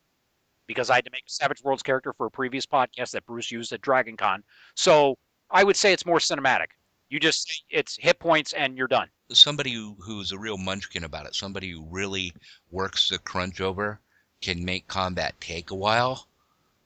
[0.67, 3.51] because I had to make a Savage Worlds character for a previous podcast that Bruce
[3.51, 4.43] used at Dragon Con.
[4.75, 5.17] So
[5.49, 6.67] I would say it's more cinematic.
[7.10, 9.10] You just it's hit points and you're done.
[9.31, 12.33] somebody who, who's a real munchkin about it, somebody who really
[12.71, 13.99] works the crunch over,
[14.41, 16.27] can make combat take a while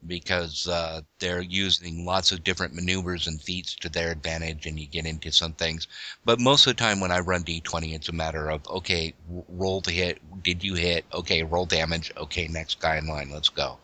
[0.07, 4.87] because uh, they're using lots of different maneuvers and feats to their advantage, and you
[4.87, 5.87] get into some things.
[6.25, 9.13] But most of the time, when I run D20, it's a matter of okay,
[9.49, 10.19] roll to hit.
[10.43, 11.05] Did you hit?
[11.13, 12.11] Okay, roll damage.
[12.17, 13.29] Okay, next guy in line.
[13.31, 13.77] Let's go.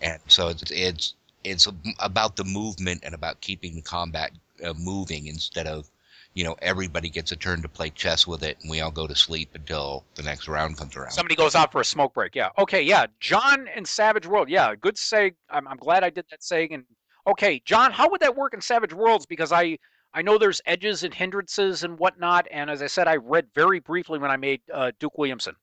[0.00, 1.14] And so it's it's
[1.46, 1.68] it's
[2.00, 4.32] about the movement and about keeping the combat
[4.64, 5.90] uh, moving instead of
[6.34, 9.06] you know everybody gets a turn to play chess with it and we all go
[9.06, 11.12] to sleep until the next round comes around.
[11.12, 12.34] Somebody goes out for a smoke break.
[12.34, 12.50] Yeah.
[12.58, 12.82] Okay.
[12.82, 13.06] Yeah.
[13.20, 14.48] John and Savage World.
[14.48, 14.74] Yeah.
[14.74, 15.32] Good say.
[15.48, 16.74] I'm, I'm glad I did that saying.
[16.74, 16.84] And
[17.26, 19.24] okay, John, how would that work in Savage Worlds?
[19.24, 19.78] Because I
[20.12, 22.46] I know there's edges and hindrances and whatnot.
[22.50, 25.54] And as I said, I read very briefly when I made uh, Duke Williamson.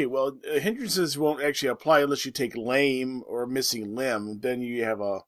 [0.00, 4.40] Okay, well, uh, hindrances won't actually apply unless you take lame or missing limb.
[4.40, 5.20] Then you have a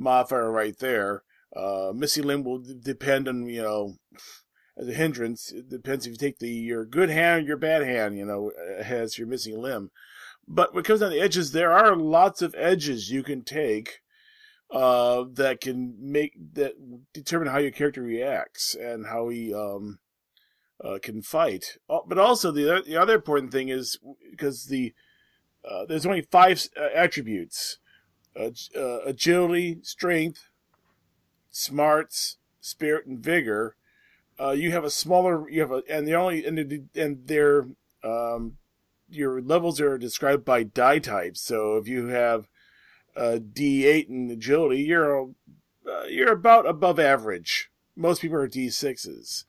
[0.00, 1.22] modifier right there.
[1.54, 3.94] Uh, missing limb will d- depend on you know
[4.76, 5.52] as a hindrance.
[5.52, 8.16] It depends if you take the your good hand or your bad hand.
[8.16, 9.90] You know, as your missing limb.
[10.48, 14.00] But when it comes down the edges, there are lots of edges you can take
[14.70, 16.72] uh, that can make that
[17.12, 19.98] determine how your character reacts and how he um,
[20.82, 21.76] uh, can fight.
[21.88, 23.98] Uh, But also the other, the other important thing is
[24.30, 24.92] because the
[25.68, 27.78] uh, there's only five uh, attributes:
[28.36, 30.48] uh, agility, strength,
[31.50, 33.76] smarts, spirit, and vigor.
[34.38, 35.48] Uh, you have a smaller.
[35.50, 37.66] You have a, and the only and and their
[38.02, 38.56] um,
[39.08, 41.40] your levels are described by die types.
[41.40, 42.48] So if you have
[43.14, 45.30] a D8 in agility, you're
[45.86, 47.70] uh, you're about above average.
[47.96, 49.44] Most people are D6s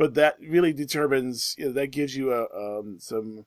[0.00, 1.54] but that really determines.
[1.58, 3.44] You know, that gives you a um, some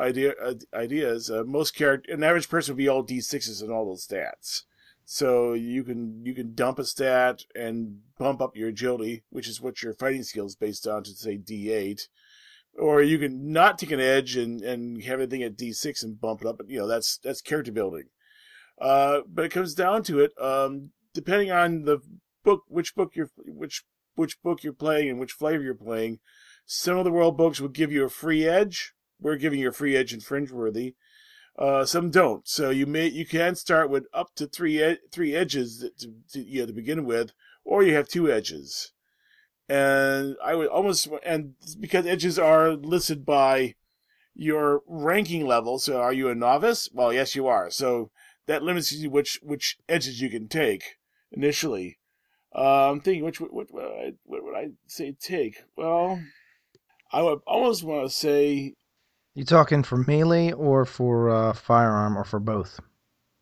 [0.00, 1.30] idea uh, ideas.
[1.30, 4.62] Uh, most character, an average person would be all d6s and all those stats.
[5.04, 9.60] So you can you can dump a stat and bump up your agility, which is
[9.60, 12.08] what your fighting skill is based on, to say d8.
[12.78, 16.40] Or you can not take an edge and, and have everything at d6 and bump
[16.40, 16.56] it up.
[16.58, 18.04] But you know that's that's character building.
[18.80, 20.32] Uh, but it comes down to it.
[20.40, 21.98] Um, depending on the
[22.44, 26.20] book, which book you're which which book you're playing and which flavor you're playing,
[26.64, 28.94] some of the world books will give you a free edge.
[29.22, 30.94] We're giving you a free edge in Fringeworthy.
[31.58, 32.48] Uh, some don't.
[32.48, 36.40] So you may you can start with up to three ed- three edges to, to
[36.40, 37.32] you know, to begin with,
[37.64, 38.92] or you have two edges.
[39.68, 43.74] And I would almost and because edges are listed by
[44.34, 45.78] your ranking level.
[45.78, 46.88] So are you a novice?
[46.92, 47.70] Well, yes, you are.
[47.70, 48.10] So
[48.46, 50.96] that limits you which which edges you can take
[51.30, 51.98] initially.
[52.54, 53.68] Uh, I'm thinking which what, what
[54.26, 55.62] would I say take?
[55.76, 56.22] Well,
[57.12, 58.74] I would almost want to say
[59.34, 62.80] You talking for melee or for uh, firearm or for both?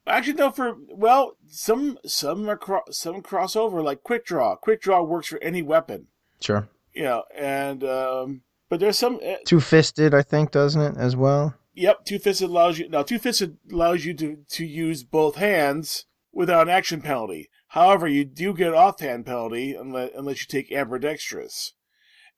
[0.07, 0.50] Actually, no.
[0.50, 4.57] For well, some some are cro- some crossover like quick draw.
[4.57, 6.07] Quick draw works for any weapon.
[6.40, 6.68] Sure.
[6.96, 9.20] Know, and um, but there's some.
[9.24, 11.55] Uh, Two fisted, I think, doesn't it as well?
[11.74, 12.88] yep, two fisted allows you.
[12.88, 17.48] Now, two fisted allows you to to use both hands without an action penalty.
[17.68, 21.74] However, you do get offhand penalty unless unless you take ambidextrous.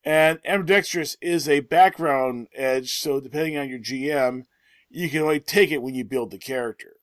[0.05, 4.43] And ambidextrous is a background edge, so depending on your GM,
[4.89, 6.97] you can only take it when you build the character.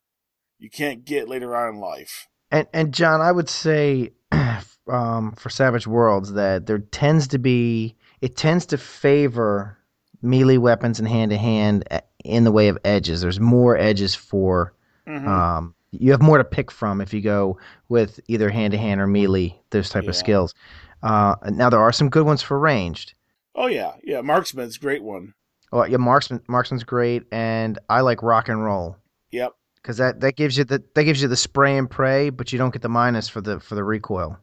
[0.59, 2.29] You can't get later on in life.
[2.51, 4.11] And and John, I would say
[4.89, 9.79] um, for Savage Worlds that there tends to be it tends to favor
[10.21, 11.85] melee weapons and hand to hand
[12.25, 13.23] in the way of edges.
[13.23, 14.75] There's more edges for
[15.09, 15.27] Mhm.
[15.27, 17.59] um, you have more to pick from if you go
[17.89, 20.11] with either hand to hand or melee those type Yeah.
[20.11, 20.55] of skills.
[21.03, 23.15] Uh, now there are some good ones for ranged.
[23.55, 24.21] Oh yeah, yeah.
[24.21, 25.35] Marksman's a great one.
[25.73, 28.97] Well, yeah, marksman marksman's great, and I like rock and roll
[29.31, 29.53] Yep.
[29.77, 32.59] because that, that gives you the that gives you the spray and pray, but you
[32.59, 34.37] don't get the minus for the for the recoil.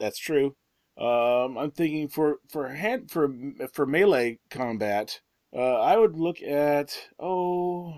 [0.00, 0.54] That's true.
[0.98, 3.28] Um, I'm thinking for for hand for
[3.72, 5.20] for melee combat,
[5.54, 7.94] uh, I would look at oh,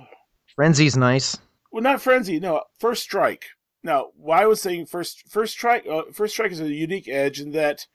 [0.56, 1.36] Frenzy's nice.
[1.72, 2.38] well, not frenzy.
[2.40, 3.46] No, first strike.
[3.82, 5.86] Now, why I was saying first first strike.
[5.86, 7.86] Uh, first strike is a unique edge in that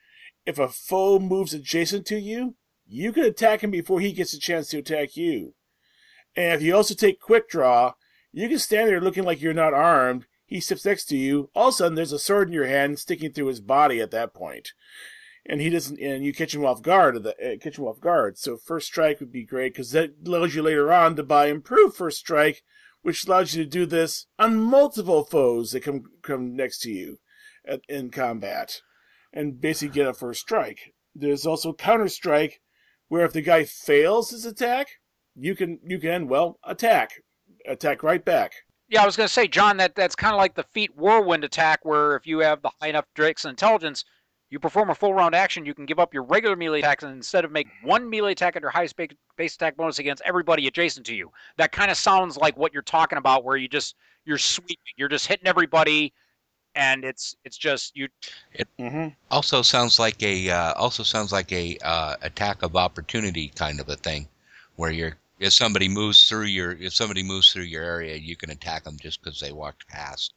[0.49, 2.55] if a foe moves adjacent to you,
[2.87, 5.53] you can attack him before he gets a chance to attack you.
[6.35, 7.93] And if you also take quick draw,
[8.31, 10.25] you can stand there looking like you're not armed.
[10.45, 11.51] He steps next to you.
[11.53, 14.11] All of a sudden, there's a sword in your hand sticking through his body at
[14.11, 14.73] that point,
[15.45, 15.99] and he doesn't.
[15.99, 17.21] And you catch him off guard.
[17.21, 18.39] The, uh, catch him off guard.
[18.39, 21.95] So first strike would be great because that allows you later on to buy improved
[21.95, 22.63] first strike,
[23.03, 27.19] which allows you to do this on multiple foes that come come next to you
[27.65, 28.81] at, in combat,
[29.33, 30.93] and basically get a first strike.
[31.15, 32.61] There's also counter strike,
[33.07, 34.87] where if the guy fails his attack,
[35.35, 37.11] you can you can well attack,
[37.65, 38.53] attack right back.
[38.89, 41.43] Yeah, I was going to say, John, that that's kind of like the feat whirlwind
[41.43, 44.03] attack, where if you have the high enough Drake's intelligence,
[44.49, 47.13] you perform a full round action, you can give up your regular melee attacks, and
[47.13, 50.65] instead of make one melee attack at your highest ba- base attack bonus against everybody
[50.65, 51.31] adjacent to you.
[51.57, 55.07] That kind of sounds like what you're talking about, where you just you're sweeping, you're
[55.07, 56.13] just hitting everybody,
[56.75, 58.07] and it's it's just you.
[58.79, 59.09] Mm-hmm.
[59.31, 63.89] Also sounds like a uh, also sounds like a uh, attack of opportunity kind of
[63.89, 64.27] a thing,
[64.75, 68.49] where you're if somebody moves through your if somebody moves through your area, you can
[68.49, 70.33] attack them just because they walked past.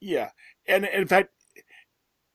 [0.00, 0.30] Yeah,
[0.66, 1.30] and, and in fact,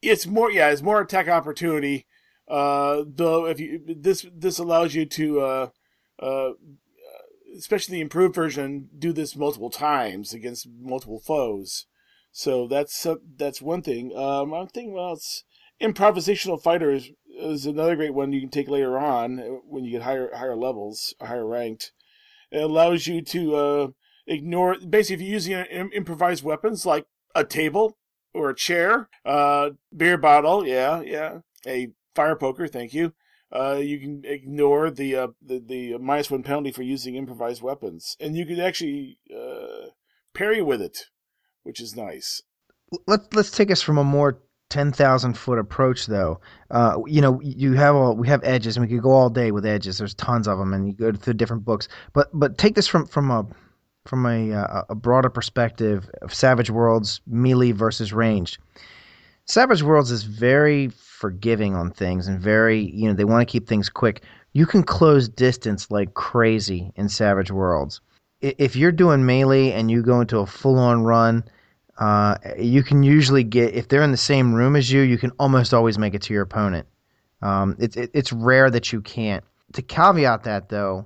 [0.02, 0.52] it's more.
[0.52, 2.06] Yeah, it's more attack opportunity.
[2.48, 5.70] Uh, though if you this this allows you to, uh,
[6.20, 6.52] uh,
[7.58, 11.86] especially the improved version, do this multiple times against multiple foes.
[12.38, 14.14] So that's uh, that's one thing.
[14.14, 15.46] Um, I'm thinking well, it's
[15.82, 19.92] improvisational fighters is is another great one you can take later on uh, when you
[19.92, 21.94] get higher higher levels, higher ranked.
[22.52, 23.88] It allows you to uh,
[24.28, 27.98] ignore basically if you're using im- improvised weapons like a table
[28.34, 33.14] or a chair, uh, beer bottle, yeah, yeah, a fire poker, thank you.
[33.50, 38.18] Uh, you can ignore the, uh, the the minus one penalty for using improvised weapons,
[38.20, 39.92] and you can actually uh,
[40.34, 41.06] parry with it,
[41.66, 42.42] which is nice.
[43.08, 44.40] Let's let's take us from a more
[44.70, 46.40] ten thousand foot approach, though.
[46.72, 49.52] Uh, you know, you have all we have edges, and we could go all day
[49.52, 49.98] with edges.
[49.98, 51.88] There's tons of them, and you go through different books.
[52.14, 53.46] But but take this from from a
[54.06, 58.60] from a uh, a broader perspective of Savage Worlds melee versus ranged.
[59.46, 63.68] Savage Worlds is very forgiving on things and very you know they want to keep
[63.68, 64.24] things quick.
[64.54, 68.02] You can close distance like crazy in Savage Worlds.
[68.42, 71.44] If you're doing melee and you go into a full on run,
[71.98, 75.32] uh, you can usually get if they're in the same room as you, you can
[75.40, 76.88] almost always make it to your opponent.
[77.42, 79.44] Um, it's it, it's rare that you can't.
[79.74, 81.06] To caveat that though,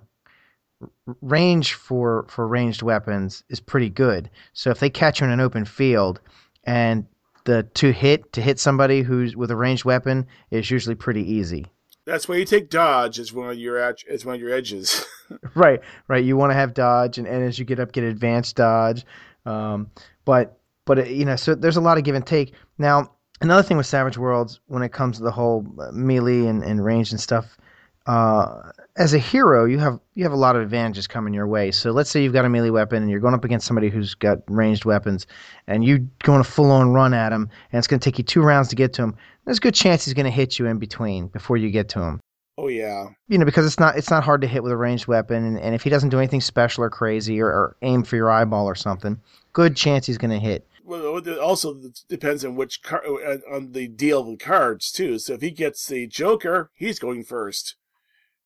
[1.21, 4.29] range for for ranged weapons is pretty good.
[4.53, 6.21] So if they catch you in an open field,
[6.63, 7.05] and
[7.45, 11.67] the to hit to hit somebody who's with a ranged weapon is usually pretty easy.
[12.05, 13.77] That's why you take dodge as one of your
[14.09, 15.05] as one of your edges.
[15.55, 16.23] right, right.
[16.23, 19.05] You want to have dodge, and, and as you get up, get advanced dodge.
[19.45, 19.91] Um,
[20.25, 20.58] but
[20.89, 22.53] but uh, you know, so there's a lot of give and take.
[22.79, 23.11] Now,
[23.41, 26.83] another thing with Savage Worlds when it comes to the whole uh, melee and, and
[26.83, 27.59] range and stuff,
[28.07, 31.69] uh, as a hero, you have you have a lot of advantages coming your way.
[31.69, 34.15] So let's say you've got a melee weapon and you're going up against somebody who's
[34.15, 35.27] got ranged weapons,
[35.67, 38.23] and you're going a full on run at him, and it's going to take you
[38.23, 39.15] two rounds to get to him.
[39.45, 42.01] There's a good chance he's going to hit you in between before you get to
[42.01, 42.19] him
[42.59, 43.07] oh yeah.
[43.27, 45.59] you know, because it's not it's not hard to hit with a ranged weapon, and,
[45.59, 48.65] and if he doesn't do anything special or crazy or, or aim for your eyeball
[48.65, 49.19] or something,
[49.53, 50.67] good chance he's going to hit.
[50.89, 51.79] Well, it also
[52.09, 55.19] depends on which car uh, on the deal of the cards too.
[55.19, 57.75] So if he gets the Joker, he's going first,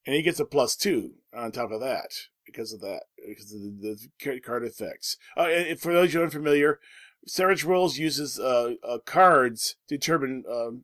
[0.05, 2.09] and he gets a plus two on top of that
[2.45, 5.15] because of that because of the, the card effects.
[5.37, 6.81] Uh, and for those who are unfamiliar,
[7.25, 10.83] Savage Worlds uses uh, uh, cards to determine um,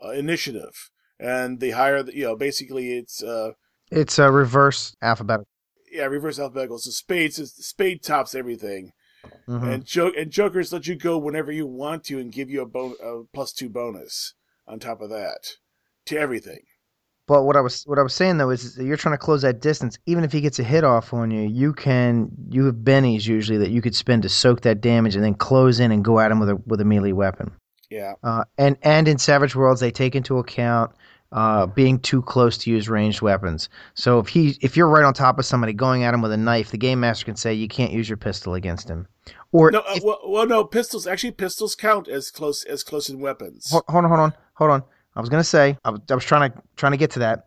[0.00, 3.54] uh, initiative, and the higher the, you know, basically it's uh,
[3.90, 5.48] It's a reverse alphabetical.
[5.90, 6.78] yeah reverse alphabetical.
[6.78, 8.92] So spades is spade tops everything.
[9.48, 9.72] Mhm.
[9.74, 12.66] And jo- and jokers let you go whenever you want to and give you a,
[12.66, 14.34] bon- a plus two bonus
[14.66, 15.56] on top of that
[16.06, 16.60] to everything.
[17.26, 19.42] But what I was what I was saying though is that you're trying to close
[19.42, 19.98] that distance.
[20.04, 23.58] Even if he gets a hit off on you, you can you have bennies usually
[23.58, 26.30] that you could spend to soak that damage and then close in and go at
[26.30, 27.52] him with a with a melee weapon.
[27.90, 30.90] Yeah, Uh, and and in Savage Worlds, they take into account
[31.34, 33.68] uh, being too close to use ranged weapons.
[33.94, 36.36] So if he if you're right on top of somebody going at him with a
[36.36, 39.08] knife, the game master can say you can't use your pistol against him.
[39.50, 43.18] Or no, uh, well, well, no, pistols actually pistols count as close as close in
[43.18, 43.68] weapons.
[43.70, 44.84] hold, hold on, hold on, hold on.
[45.16, 47.46] I was gonna say I was, I was trying to trying to get to that.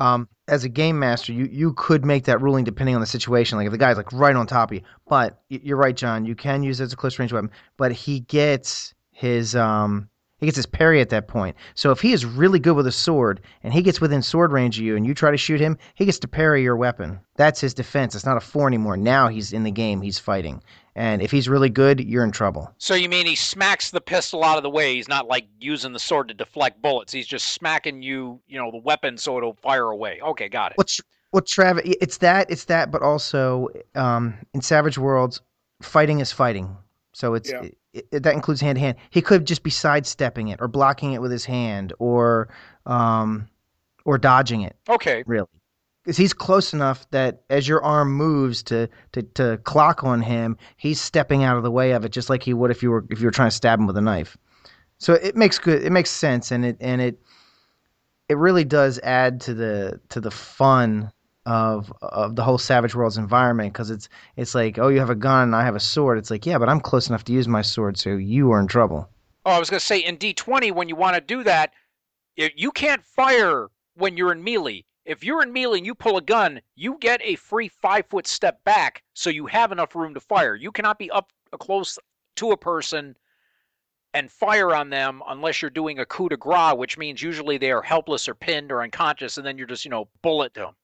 [0.00, 3.58] Um, as a game master, you, you could make that ruling depending on the situation.
[3.58, 6.24] Like if the guy's like right on top of you, but you're right, John.
[6.24, 10.08] You can use it as a close range weapon, but he gets his um
[10.38, 11.56] he gets his parry at that point.
[11.74, 14.78] So if he is really good with a sword and he gets within sword range
[14.78, 17.18] of you and you try to shoot him, he gets to parry your weapon.
[17.36, 18.14] That's his defense.
[18.14, 18.96] It's not a four anymore.
[18.96, 20.00] Now he's in the game.
[20.00, 20.62] He's fighting,
[20.94, 22.72] and if he's really good, you're in trouble.
[22.78, 24.94] So you mean he smacks the pistol out of the way?
[24.94, 27.12] He's not like using the sword to deflect bullets.
[27.12, 30.20] He's just smacking you, you know, the weapon so it'll fire away.
[30.20, 30.78] Okay, got it.
[30.78, 31.82] What's what Travis?
[32.00, 32.50] It's that.
[32.50, 32.90] It's that.
[32.90, 35.40] But also, um, in Savage Worlds,
[35.82, 36.76] fighting is fighting.
[37.12, 37.68] So it's Yeah.
[38.12, 38.96] It, that includes hand to hand.
[39.10, 42.48] He could just be sidestepping it or blocking it with his hand or
[42.86, 43.48] um,
[44.04, 44.76] or dodging it.
[44.88, 45.22] Okay.
[45.26, 45.46] Really,
[46.02, 50.56] because he's close enough that as your arm moves to, to to clock on him,
[50.76, 53.04] he's stepping out of the way of it, just like he would if you were
[53.10, 54.36] if you were trying to stab him with a knife.
[54.98, 55.82] So it makes good.
[55.82, 57.20] It makes sense, and it and it
[58.28, 61.12] it really does add to the to the fun
[61.48, 65.14] of of the whole Savage Worlds environment because it's it's like oh you have a
[65.14, 66.18] gun and I have a sword.
[66.18, 68.66] It's like yeah, but I'm close enough to use my sword, so you are in
[68.66, 69.08] trouble.
[69.46, 71.72] Oh, I was to say in D20, when you want to do that,
[72.36, 74.84] you can't fire when you're in melee.
[75.06, 78.26] If you're in melee and you pull a gun, you get a free five foot
[78.26, 80.54] step back, so you have enough room to fire.
[80.54, 81.98] You cannot be up uh, close
[82.36, 83.16] to a person
[84.12, 87.72] and fire on them unless you're doing a coup de grace, which means usually they
[87.72, 90.74] are helpless or pinned or unconscious, and then you're just, you know, bullet them.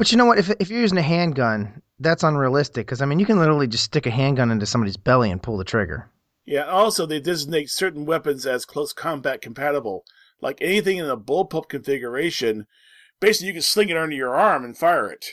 [0.00, 0.38] But you know what?
[0.38, 3.84] If if you're using a handgun, that's unrealistic because I mean you can literally just
[3.84, 6.08] stick a handgun into somebody's belly and pull the trigger.
[6.46, 6.64] Yeah.
[6.64, 10.06] Also, they designate certain weapons as close combat compatible.
[10.40, 12.66] Like anything in a bullpup configuration,
[13.20, 15.32] basically you can sling it under your arm and fire it.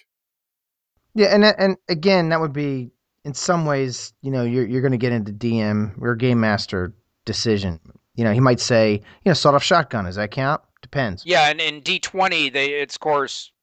[1.15, 2.91] Yeah, and and again, that would be
[3.23, 6.93] in some ways, you know, you're you're going to get into DM or game master
[7.23, 7.79] decision.
[8.15, 10.03] You know, he might say, you know, sawed off shotgun.
[10.03, 10.59] Does that count?
[10.81, 11.25] Depends.
[11.25, 13.53] Yeah, and in D20, they it's of course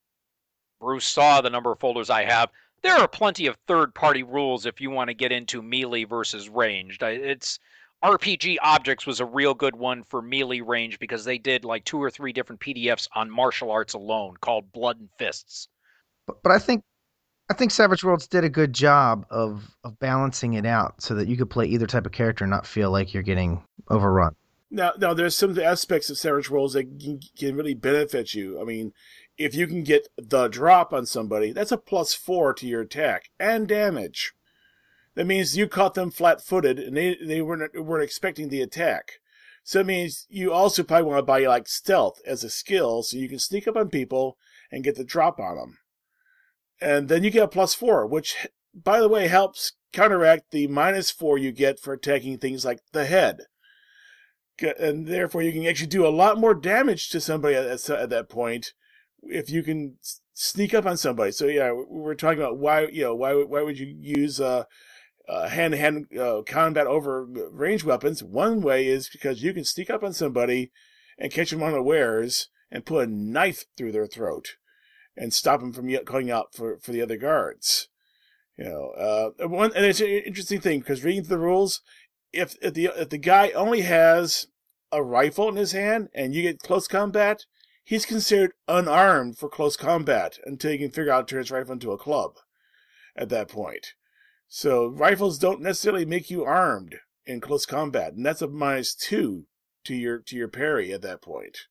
[0.85, 2.51] Bruce saw the number of folders I have.
[2.83, 7.03] There are plenty of third-party rules if you want to get into melee versus ranged.
[7.03, 7.59] It's
[8.05, 12.03] RPG Objects was a real good one for melee range because they did like two
[12.03, 15.69] or three different PDFs on martial arts alone called Blood and Fists.
[16.27, 16.83] But, but I think
[17.49, 21.29] I think Savage Worlds did a good job of of balancing it out so that
[21.29, 24.37] you could play either type of character and not feel like you're getting overrun.
[24.71, 28.61] Now, now there's some aspects of Savage Worlds that can, can really benefit you.
[28.61, 28.93] I mean,
[29.37, 33.31] if you can get the drop on somebody, that's a plus four to your attack
[33.39, 34.33] and damage.
[35.15, 39.21] That means you caught them flat-footed and they they weren't weren't expecting the attack.
[39.63, 43.17] So it means you also probably want to buy like stealth as a skill, so
[43.17, 44.37] you can sneak up on people
[44.71, 45.79] and get the drop on them.
[46.81, 51.11] And then you get a plus four, which, by the way, helps counteract the minus
[51.11, 53.39] four you get for attacking things like the head.
[54.79, 58.73] And therefore you can actually do a lot more damage to somebody at that point
[59.29, 59.97] if you can
[60.33, 61.33] sneak up on somebody.
[61.33, 64.65] So yeah, we- we're talking about why you know why why would you use uh,
[65.29, 68.23] uh, hand-to-hand uh, combat over range weapons?
[68.23, 70.71] One way is because you can sneak up on somebody
[71.19, 74.57] and catch them unawares and put a knife through their throat
[75.17, 77.89] and stop them from calling out for, for the other guards.
[78.59, 81.81] You know, uh, one and it's an interesting thing because reading the rules,
[82.33, 84.47] if if the if the guy only has
[84.93, 87.47] a rifle in his hand and you get close combat,
[87.85, 91.75] he's considered unarmed for close combat until you can figure out to turn his rifle
[91.75, 92.37] into a club.
[93.17, 93.95] At that point,
[94.49, 99.47] so rifles don't necessarily make you armed in close combat, and that's a minus two
[99.85, 101.59] to your to your parry at that point.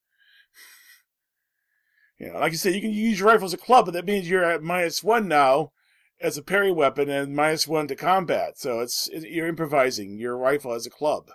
[2.20, 4.06] You know, like I said, you can use your rifle as a club, but that
[4.06, 5.72] means you're at minus one now
[6.22, 8.58] as a parry weapon and minus one to combat.
[8.58, 11.32] So it's it, you're improvising your rifle as a club.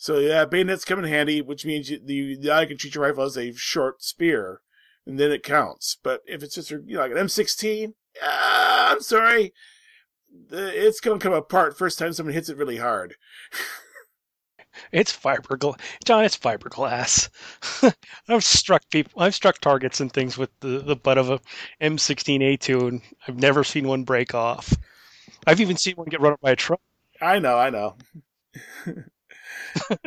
[0.00, 3.04] So yeah, bayonets come in handy, which means you, the the eye can treat your
[3.04, 4.62] rifle as a short spear,
[5.06, 5.98] and then it counts.
[6.02, 7.92] But if it's just you know, like an M16,
[8.22, 9.52] ah, I'm sorry,
[10.50, 13.16] it's gonna come apart first time someone hits it really hard.
[14.92, 16.24] It's fiberglass, John.
[16.24, 17.28] It's fiberglass.
[18.28, 19.20] I've struck people.
[19.20, 21.40] I've struck targets and things with the, the butt of a
[21.82, 24.72] M16A2, and I've never seen one break off.
[25.46, 26.80] I've even seen one get run up by a truck.
[27.20, 27.96] I know, I know.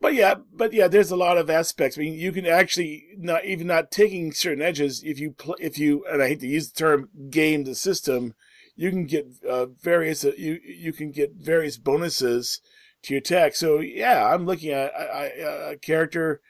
[0.00, 1.98] but yeah, but yeah, there's a lot of aspects.
[1.98, 5.02] I mean, you can actually not even not taking certain edges.
[5.04, 8.34] If you pl- if you and I hate to use the term game the system,
[8.76, 12.60] you can get uh, various uh, you you can get various bonuses
[13.02, 13.54] to your attack.
[13.54, 16.40] So yeah, I'm looking at a, a, a character.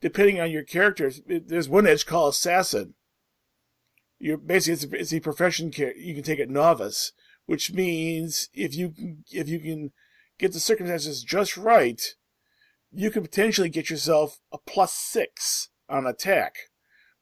[0.00, 2.94] Depending on your character, there's one edge called assassin.
[4.18, 7.12] You're basically it's a, it's a profession you can take it novice,
[7.46, 8.94] which means if you
[9.30, 9.92] if you can
[10.38, 12.00] get the circumstances just right,
[12.92, 16.54] you can potentially get yourself a plus six on attack,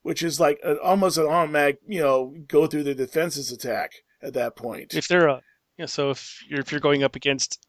[0.02, 3.92] which is like an, almost an automatic, you know, go through the defenses attack
[4.22, 4.94] at that point.
[4.94, 5.40] If they're a,
[5.78, 7.66] yeah, so if you're if you're going up against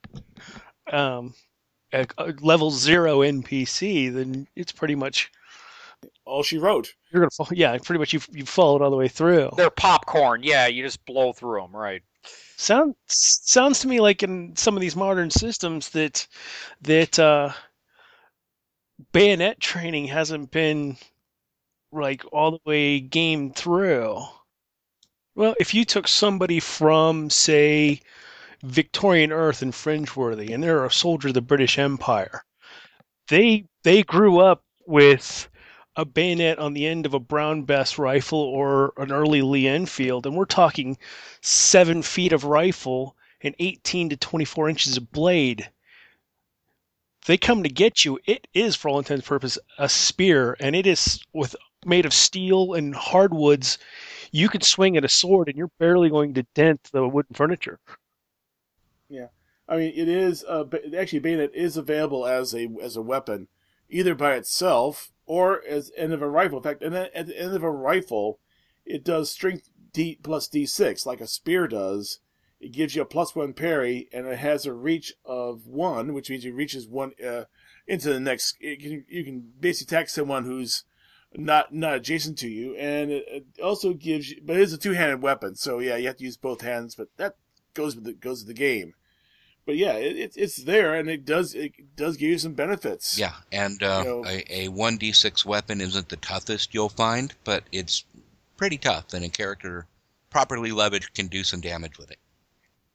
[0.92, 1.34] um,
[1.92, 5.32] a, a level zero NPC, then it's pretty much
[6.26, 6.94] All she wrote.
[7.12, 7.48] you're gonna fall.
[7.52, 9.52] Yeah, pretty much you've you've followed all the way through.
[9.56, 10.44] They're popcorn.
[10.44, 12.02] Yeah, you just blow through them, right?
[12.58, 16.28] Sounds sounds to me like in some of these modern systems that
[16.82, 17.52] that uh,
[19.12, 20.98] bayonet training hasn't been
[21.92, 24.24] like all the way game through.
[25.36, 28.02] Well, if you took somebody from, say,
[28.64, 32.44] Victorian Earth and Fringeworthy, and they're a soldier of the British Empire,
[33.28, 35.50] they they grew up with
[35.96, 40.26] a bayonet on the end of a Brown Bess rifle or an early Lee Enfield,
[40.26, 40.98] and we're talking
[41.42, 45.70] seven feet of rifle and 18 to 24 inches of blade.
[47.26, 48.20] They come to get you.
[48.26, 52.14] It is, for all intents and purposes, a spear, and it is with made of
[52.14, 53.78] steel and hardwoods.
[54.32, 57.80] You could swing at a sword, and you're barely going to dent the wooden furniture.
[59.10, 59.28] Yeah,
[59.70, 60.66] I mean, it is uh,
[60.98, 63.48] actually bayonet is available as a as a weapon,
[63.90, 66.58] either by itself or as end of a rifle.
[66.58, 68.40] In fact, and then at the end of a rifle,
[68.86, 72.20] it does strength D plus D six like a spear does.
[72.60, 76.30] It gives you a plus one parry, and it has a reach of one, which
[76.30, 77.44] means it reaches one uh,
[77.88, 78.54] into the next.
[78.60, 80.86] Can, you can basically attack someone who's
[81.36, 84.42] not not adjacent to you, and it, it also gives you.
[84.44, 86.96] But it is a two handed weapon, so yeah, you have to use both hands.
[86.96, 87.36] But that
[87.74, 88.94] goes with the goes with the game.
[89.66, 93.18] But yeah, it, it, it's there, and it does it does give you some benefits.
[93.18, 97.64] Yeah, and uh, You know- a, a 1d6 weapon isn't the toughest you'll find, but
[97.72, 98.04] it's
[98.58, 99.88] pretty tough, and a character
[100.30, 102.18] properly leveraged can do some damage with it.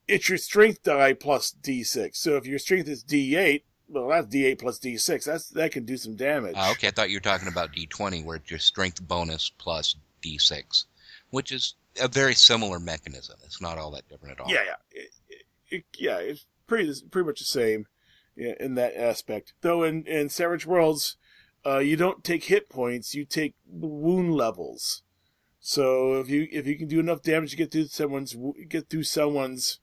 [0.07, 2.17] It's your strength die plus D6.
[2.17, 5.25] So if your strength is D8, well, that's D8 plus D6.
[5.25, 6.55] That's that can do some damage.
[6.57, 9.97] Uh, okay, I thought you were talking about d20, where it's your strength bonus plus
[10.23, 10.85] d6,
[11.31, 13.37] which is a very similar mechanism.
[13.45, 14.51] It's not all that different at all.
[14.53, 15.11] Yeah, yeah, it,
[15.71, 16.17] it, yeah.
[16.19, 17.87] It's pretty pretty much the same
[18.37, 19.55] in that aspect.
[19.63, 21.17] Though in in Savage Worlds,
[21.67, 25.03] uh, you don't take hit points; you take wound levels.
[25.59, 28.37] So if you if you can do enough damage to get through someone's
[28.69, 29.81] get through someone's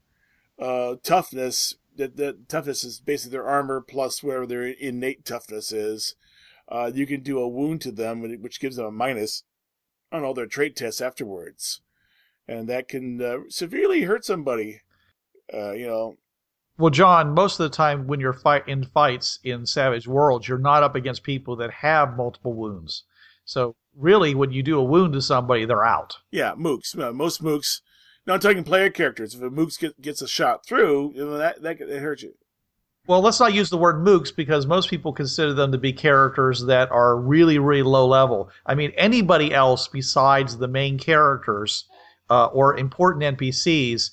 [0.57, 6.15] uh, toughness, that that toughness is basically their armor plus whatever their innate toughness is.
[6.67, 9.43] Uh, you can do a wound to them, which gives them a minus
[10.11, 11.81] on all their trait tests afterwards,
[12.47, 14.81] and that can uh, severely hurt somebody.
[15.53, 16.15] Uh, you know,
[16.77, 20.57] Well, John, most of the time when you're fight in fights in Savage Worlds, you're
[20.57, 23.03] not up against people that have multiple wounds.
[23.45, 26.17] So really, when you do a wound to somebody, they're out.
[26.31, 26.97] yeah, mooks.
[26.97, 27.81] Uh, most mooks.
[28.27, 29.35] Not talking player characters.
[29.35, 32.33] If a mooks get, gets a shot through, that that, that hurts you.
[33.07, 36.65] Well, let's not use the word mooks because most people consider them to be characters
[36.65, 38.49] that are really, really low level.
[38.65, 41.85] I mean, anybody else besides the main characters
[42.31, 44.09] uh, or important NPCs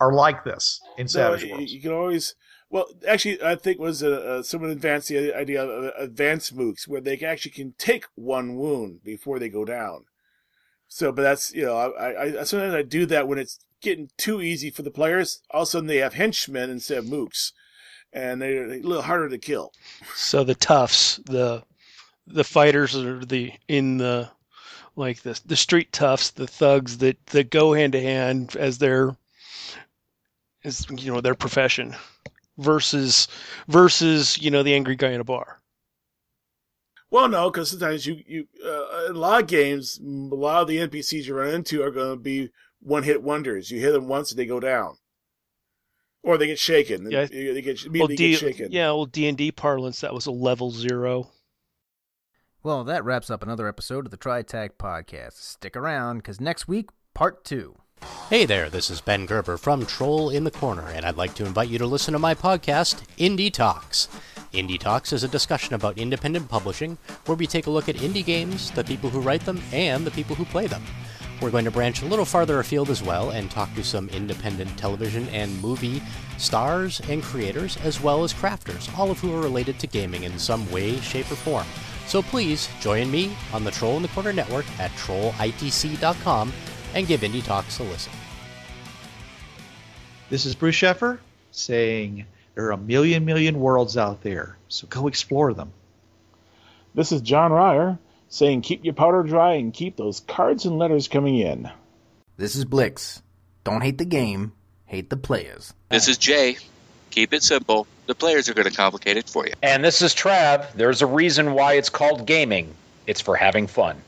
[0.00, 1.72] are like this in Savage So, you, Worlds.
[1.72, 2.34] you can always.
[2.70, 6.88] Well, actually, I think was uh, uh, someone advanced the idea of uh, advanced mooks,
[6.88, 10.06] where they actually can take one wound before they go down.
[10.88, 14.10] So, but that's you know, I, I, I sometimes I do that when it's getting
[14.16, 15.42] too easy for the players.
[15.50, 17.52] All of a sudden, they have henchmen instead of mooks,
[18.12, 19.72] and they're a little harder to kill.
[20.14, 21.62] So the toughs, the
[22.26, 24.30] the fighters are the in the
[24.96, 29.16] like the the street toughs, the thugs that that go hand to hand as their
[30.64, 31.94] as you know their profession
[32.58, 33.28] versus
[33.68, 35.60] versus you know the angry guy in a bar.
[37.10, 40.04] Well, no, because sometimes you you uh, in a lot of games, a
[40.34, 42.50] lot of the NPCs you run into are going to be
[42.80, 43.70] one hit wonders.
[43.70, 44.96] You hit them once and they go down,
[46.22, 47.08] or they get shaken.
[47.10, 47.26] Yeah.
[47.26, 48.72] They they get Well, immediately D, get shaken.
[48.72, 51.30] yeah, old D and D parlance that was a level zero.
[52.64, 55.34] Well, that wraps up another episode of the TriTac podcast.
[55.34, 57.76] Stick around, because next week, part two.
[58.28, 61.44] Hey there, this is Ben Gerber from Troll in the Corner, and I'd like to
[61.44, 64.08] invite you to listen to my podcast, Indie Talks.
[64.52, 68.24] Indie Talks is a discussion about independent publishing, where we take a look at indie
[68.24, 70.82] games, the people who write them, and the people who play them.
[71.40, 74.76] We're going to branch a little farther afield as well and talk to some independent
[74.78, 76.02] television and movie
[76.38, 80.38] stars and creators, as well as crafters, all of who are related to gaming in
[80.38, 81.66] some way, shape, or form.
[82.06, 86.52] So please join me on the Troll in the Corner network at trollitc.com
[86.94, 88.12] and give Indie Talks a listen.
[90.30, 91.18] This is Bruce Sheffer
[91.50, 95.72] saying there are a million, million worlds out there, so go explore them.
[96.94, 101.08] This is John Ryer saying keep your powder dry and keep those cards and letters
[101.08, 101.70] coming in.
[102.36, 103.22] This is Blix.
[103.64, 104.52] Don't hate the game,
[104.86, 105.74] hate the players.
[105.88, 106.56] This is Jay.
[107.10, 107.86] Keep it simple.
[108.06, 109.52] The players are going to complicate it for you.
[109.62, 110.72] And this is Trav.
[110.72, 112.74] There's a reason why it's called gaming.
[113.06, 114.02] It's for having fun.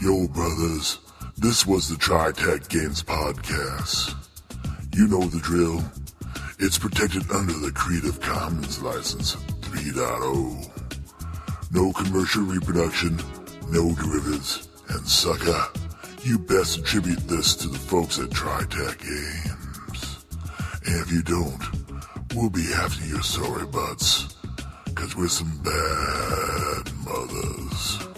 [0.00, 0.98] Yo, brothers,
[1.36, 4.14] this was the TriTac Games Podcast.
[4.94, 5.82] You know the drill.
[6.60, 10.70] It's protected under the Creative Commons License 3.0.
[11.72, 13.16] No commercial reproduction,
[13.70, 15.66] no derivatives, and sucker,
[16.22, 20.24] you best attribute this to the folks at TriTac Games.
[20.86, 21.60] And if you don't,
[22.36, 24.36] we'll be after your sorry butts,
[24.94, 28.17] cause we're some bad mothers.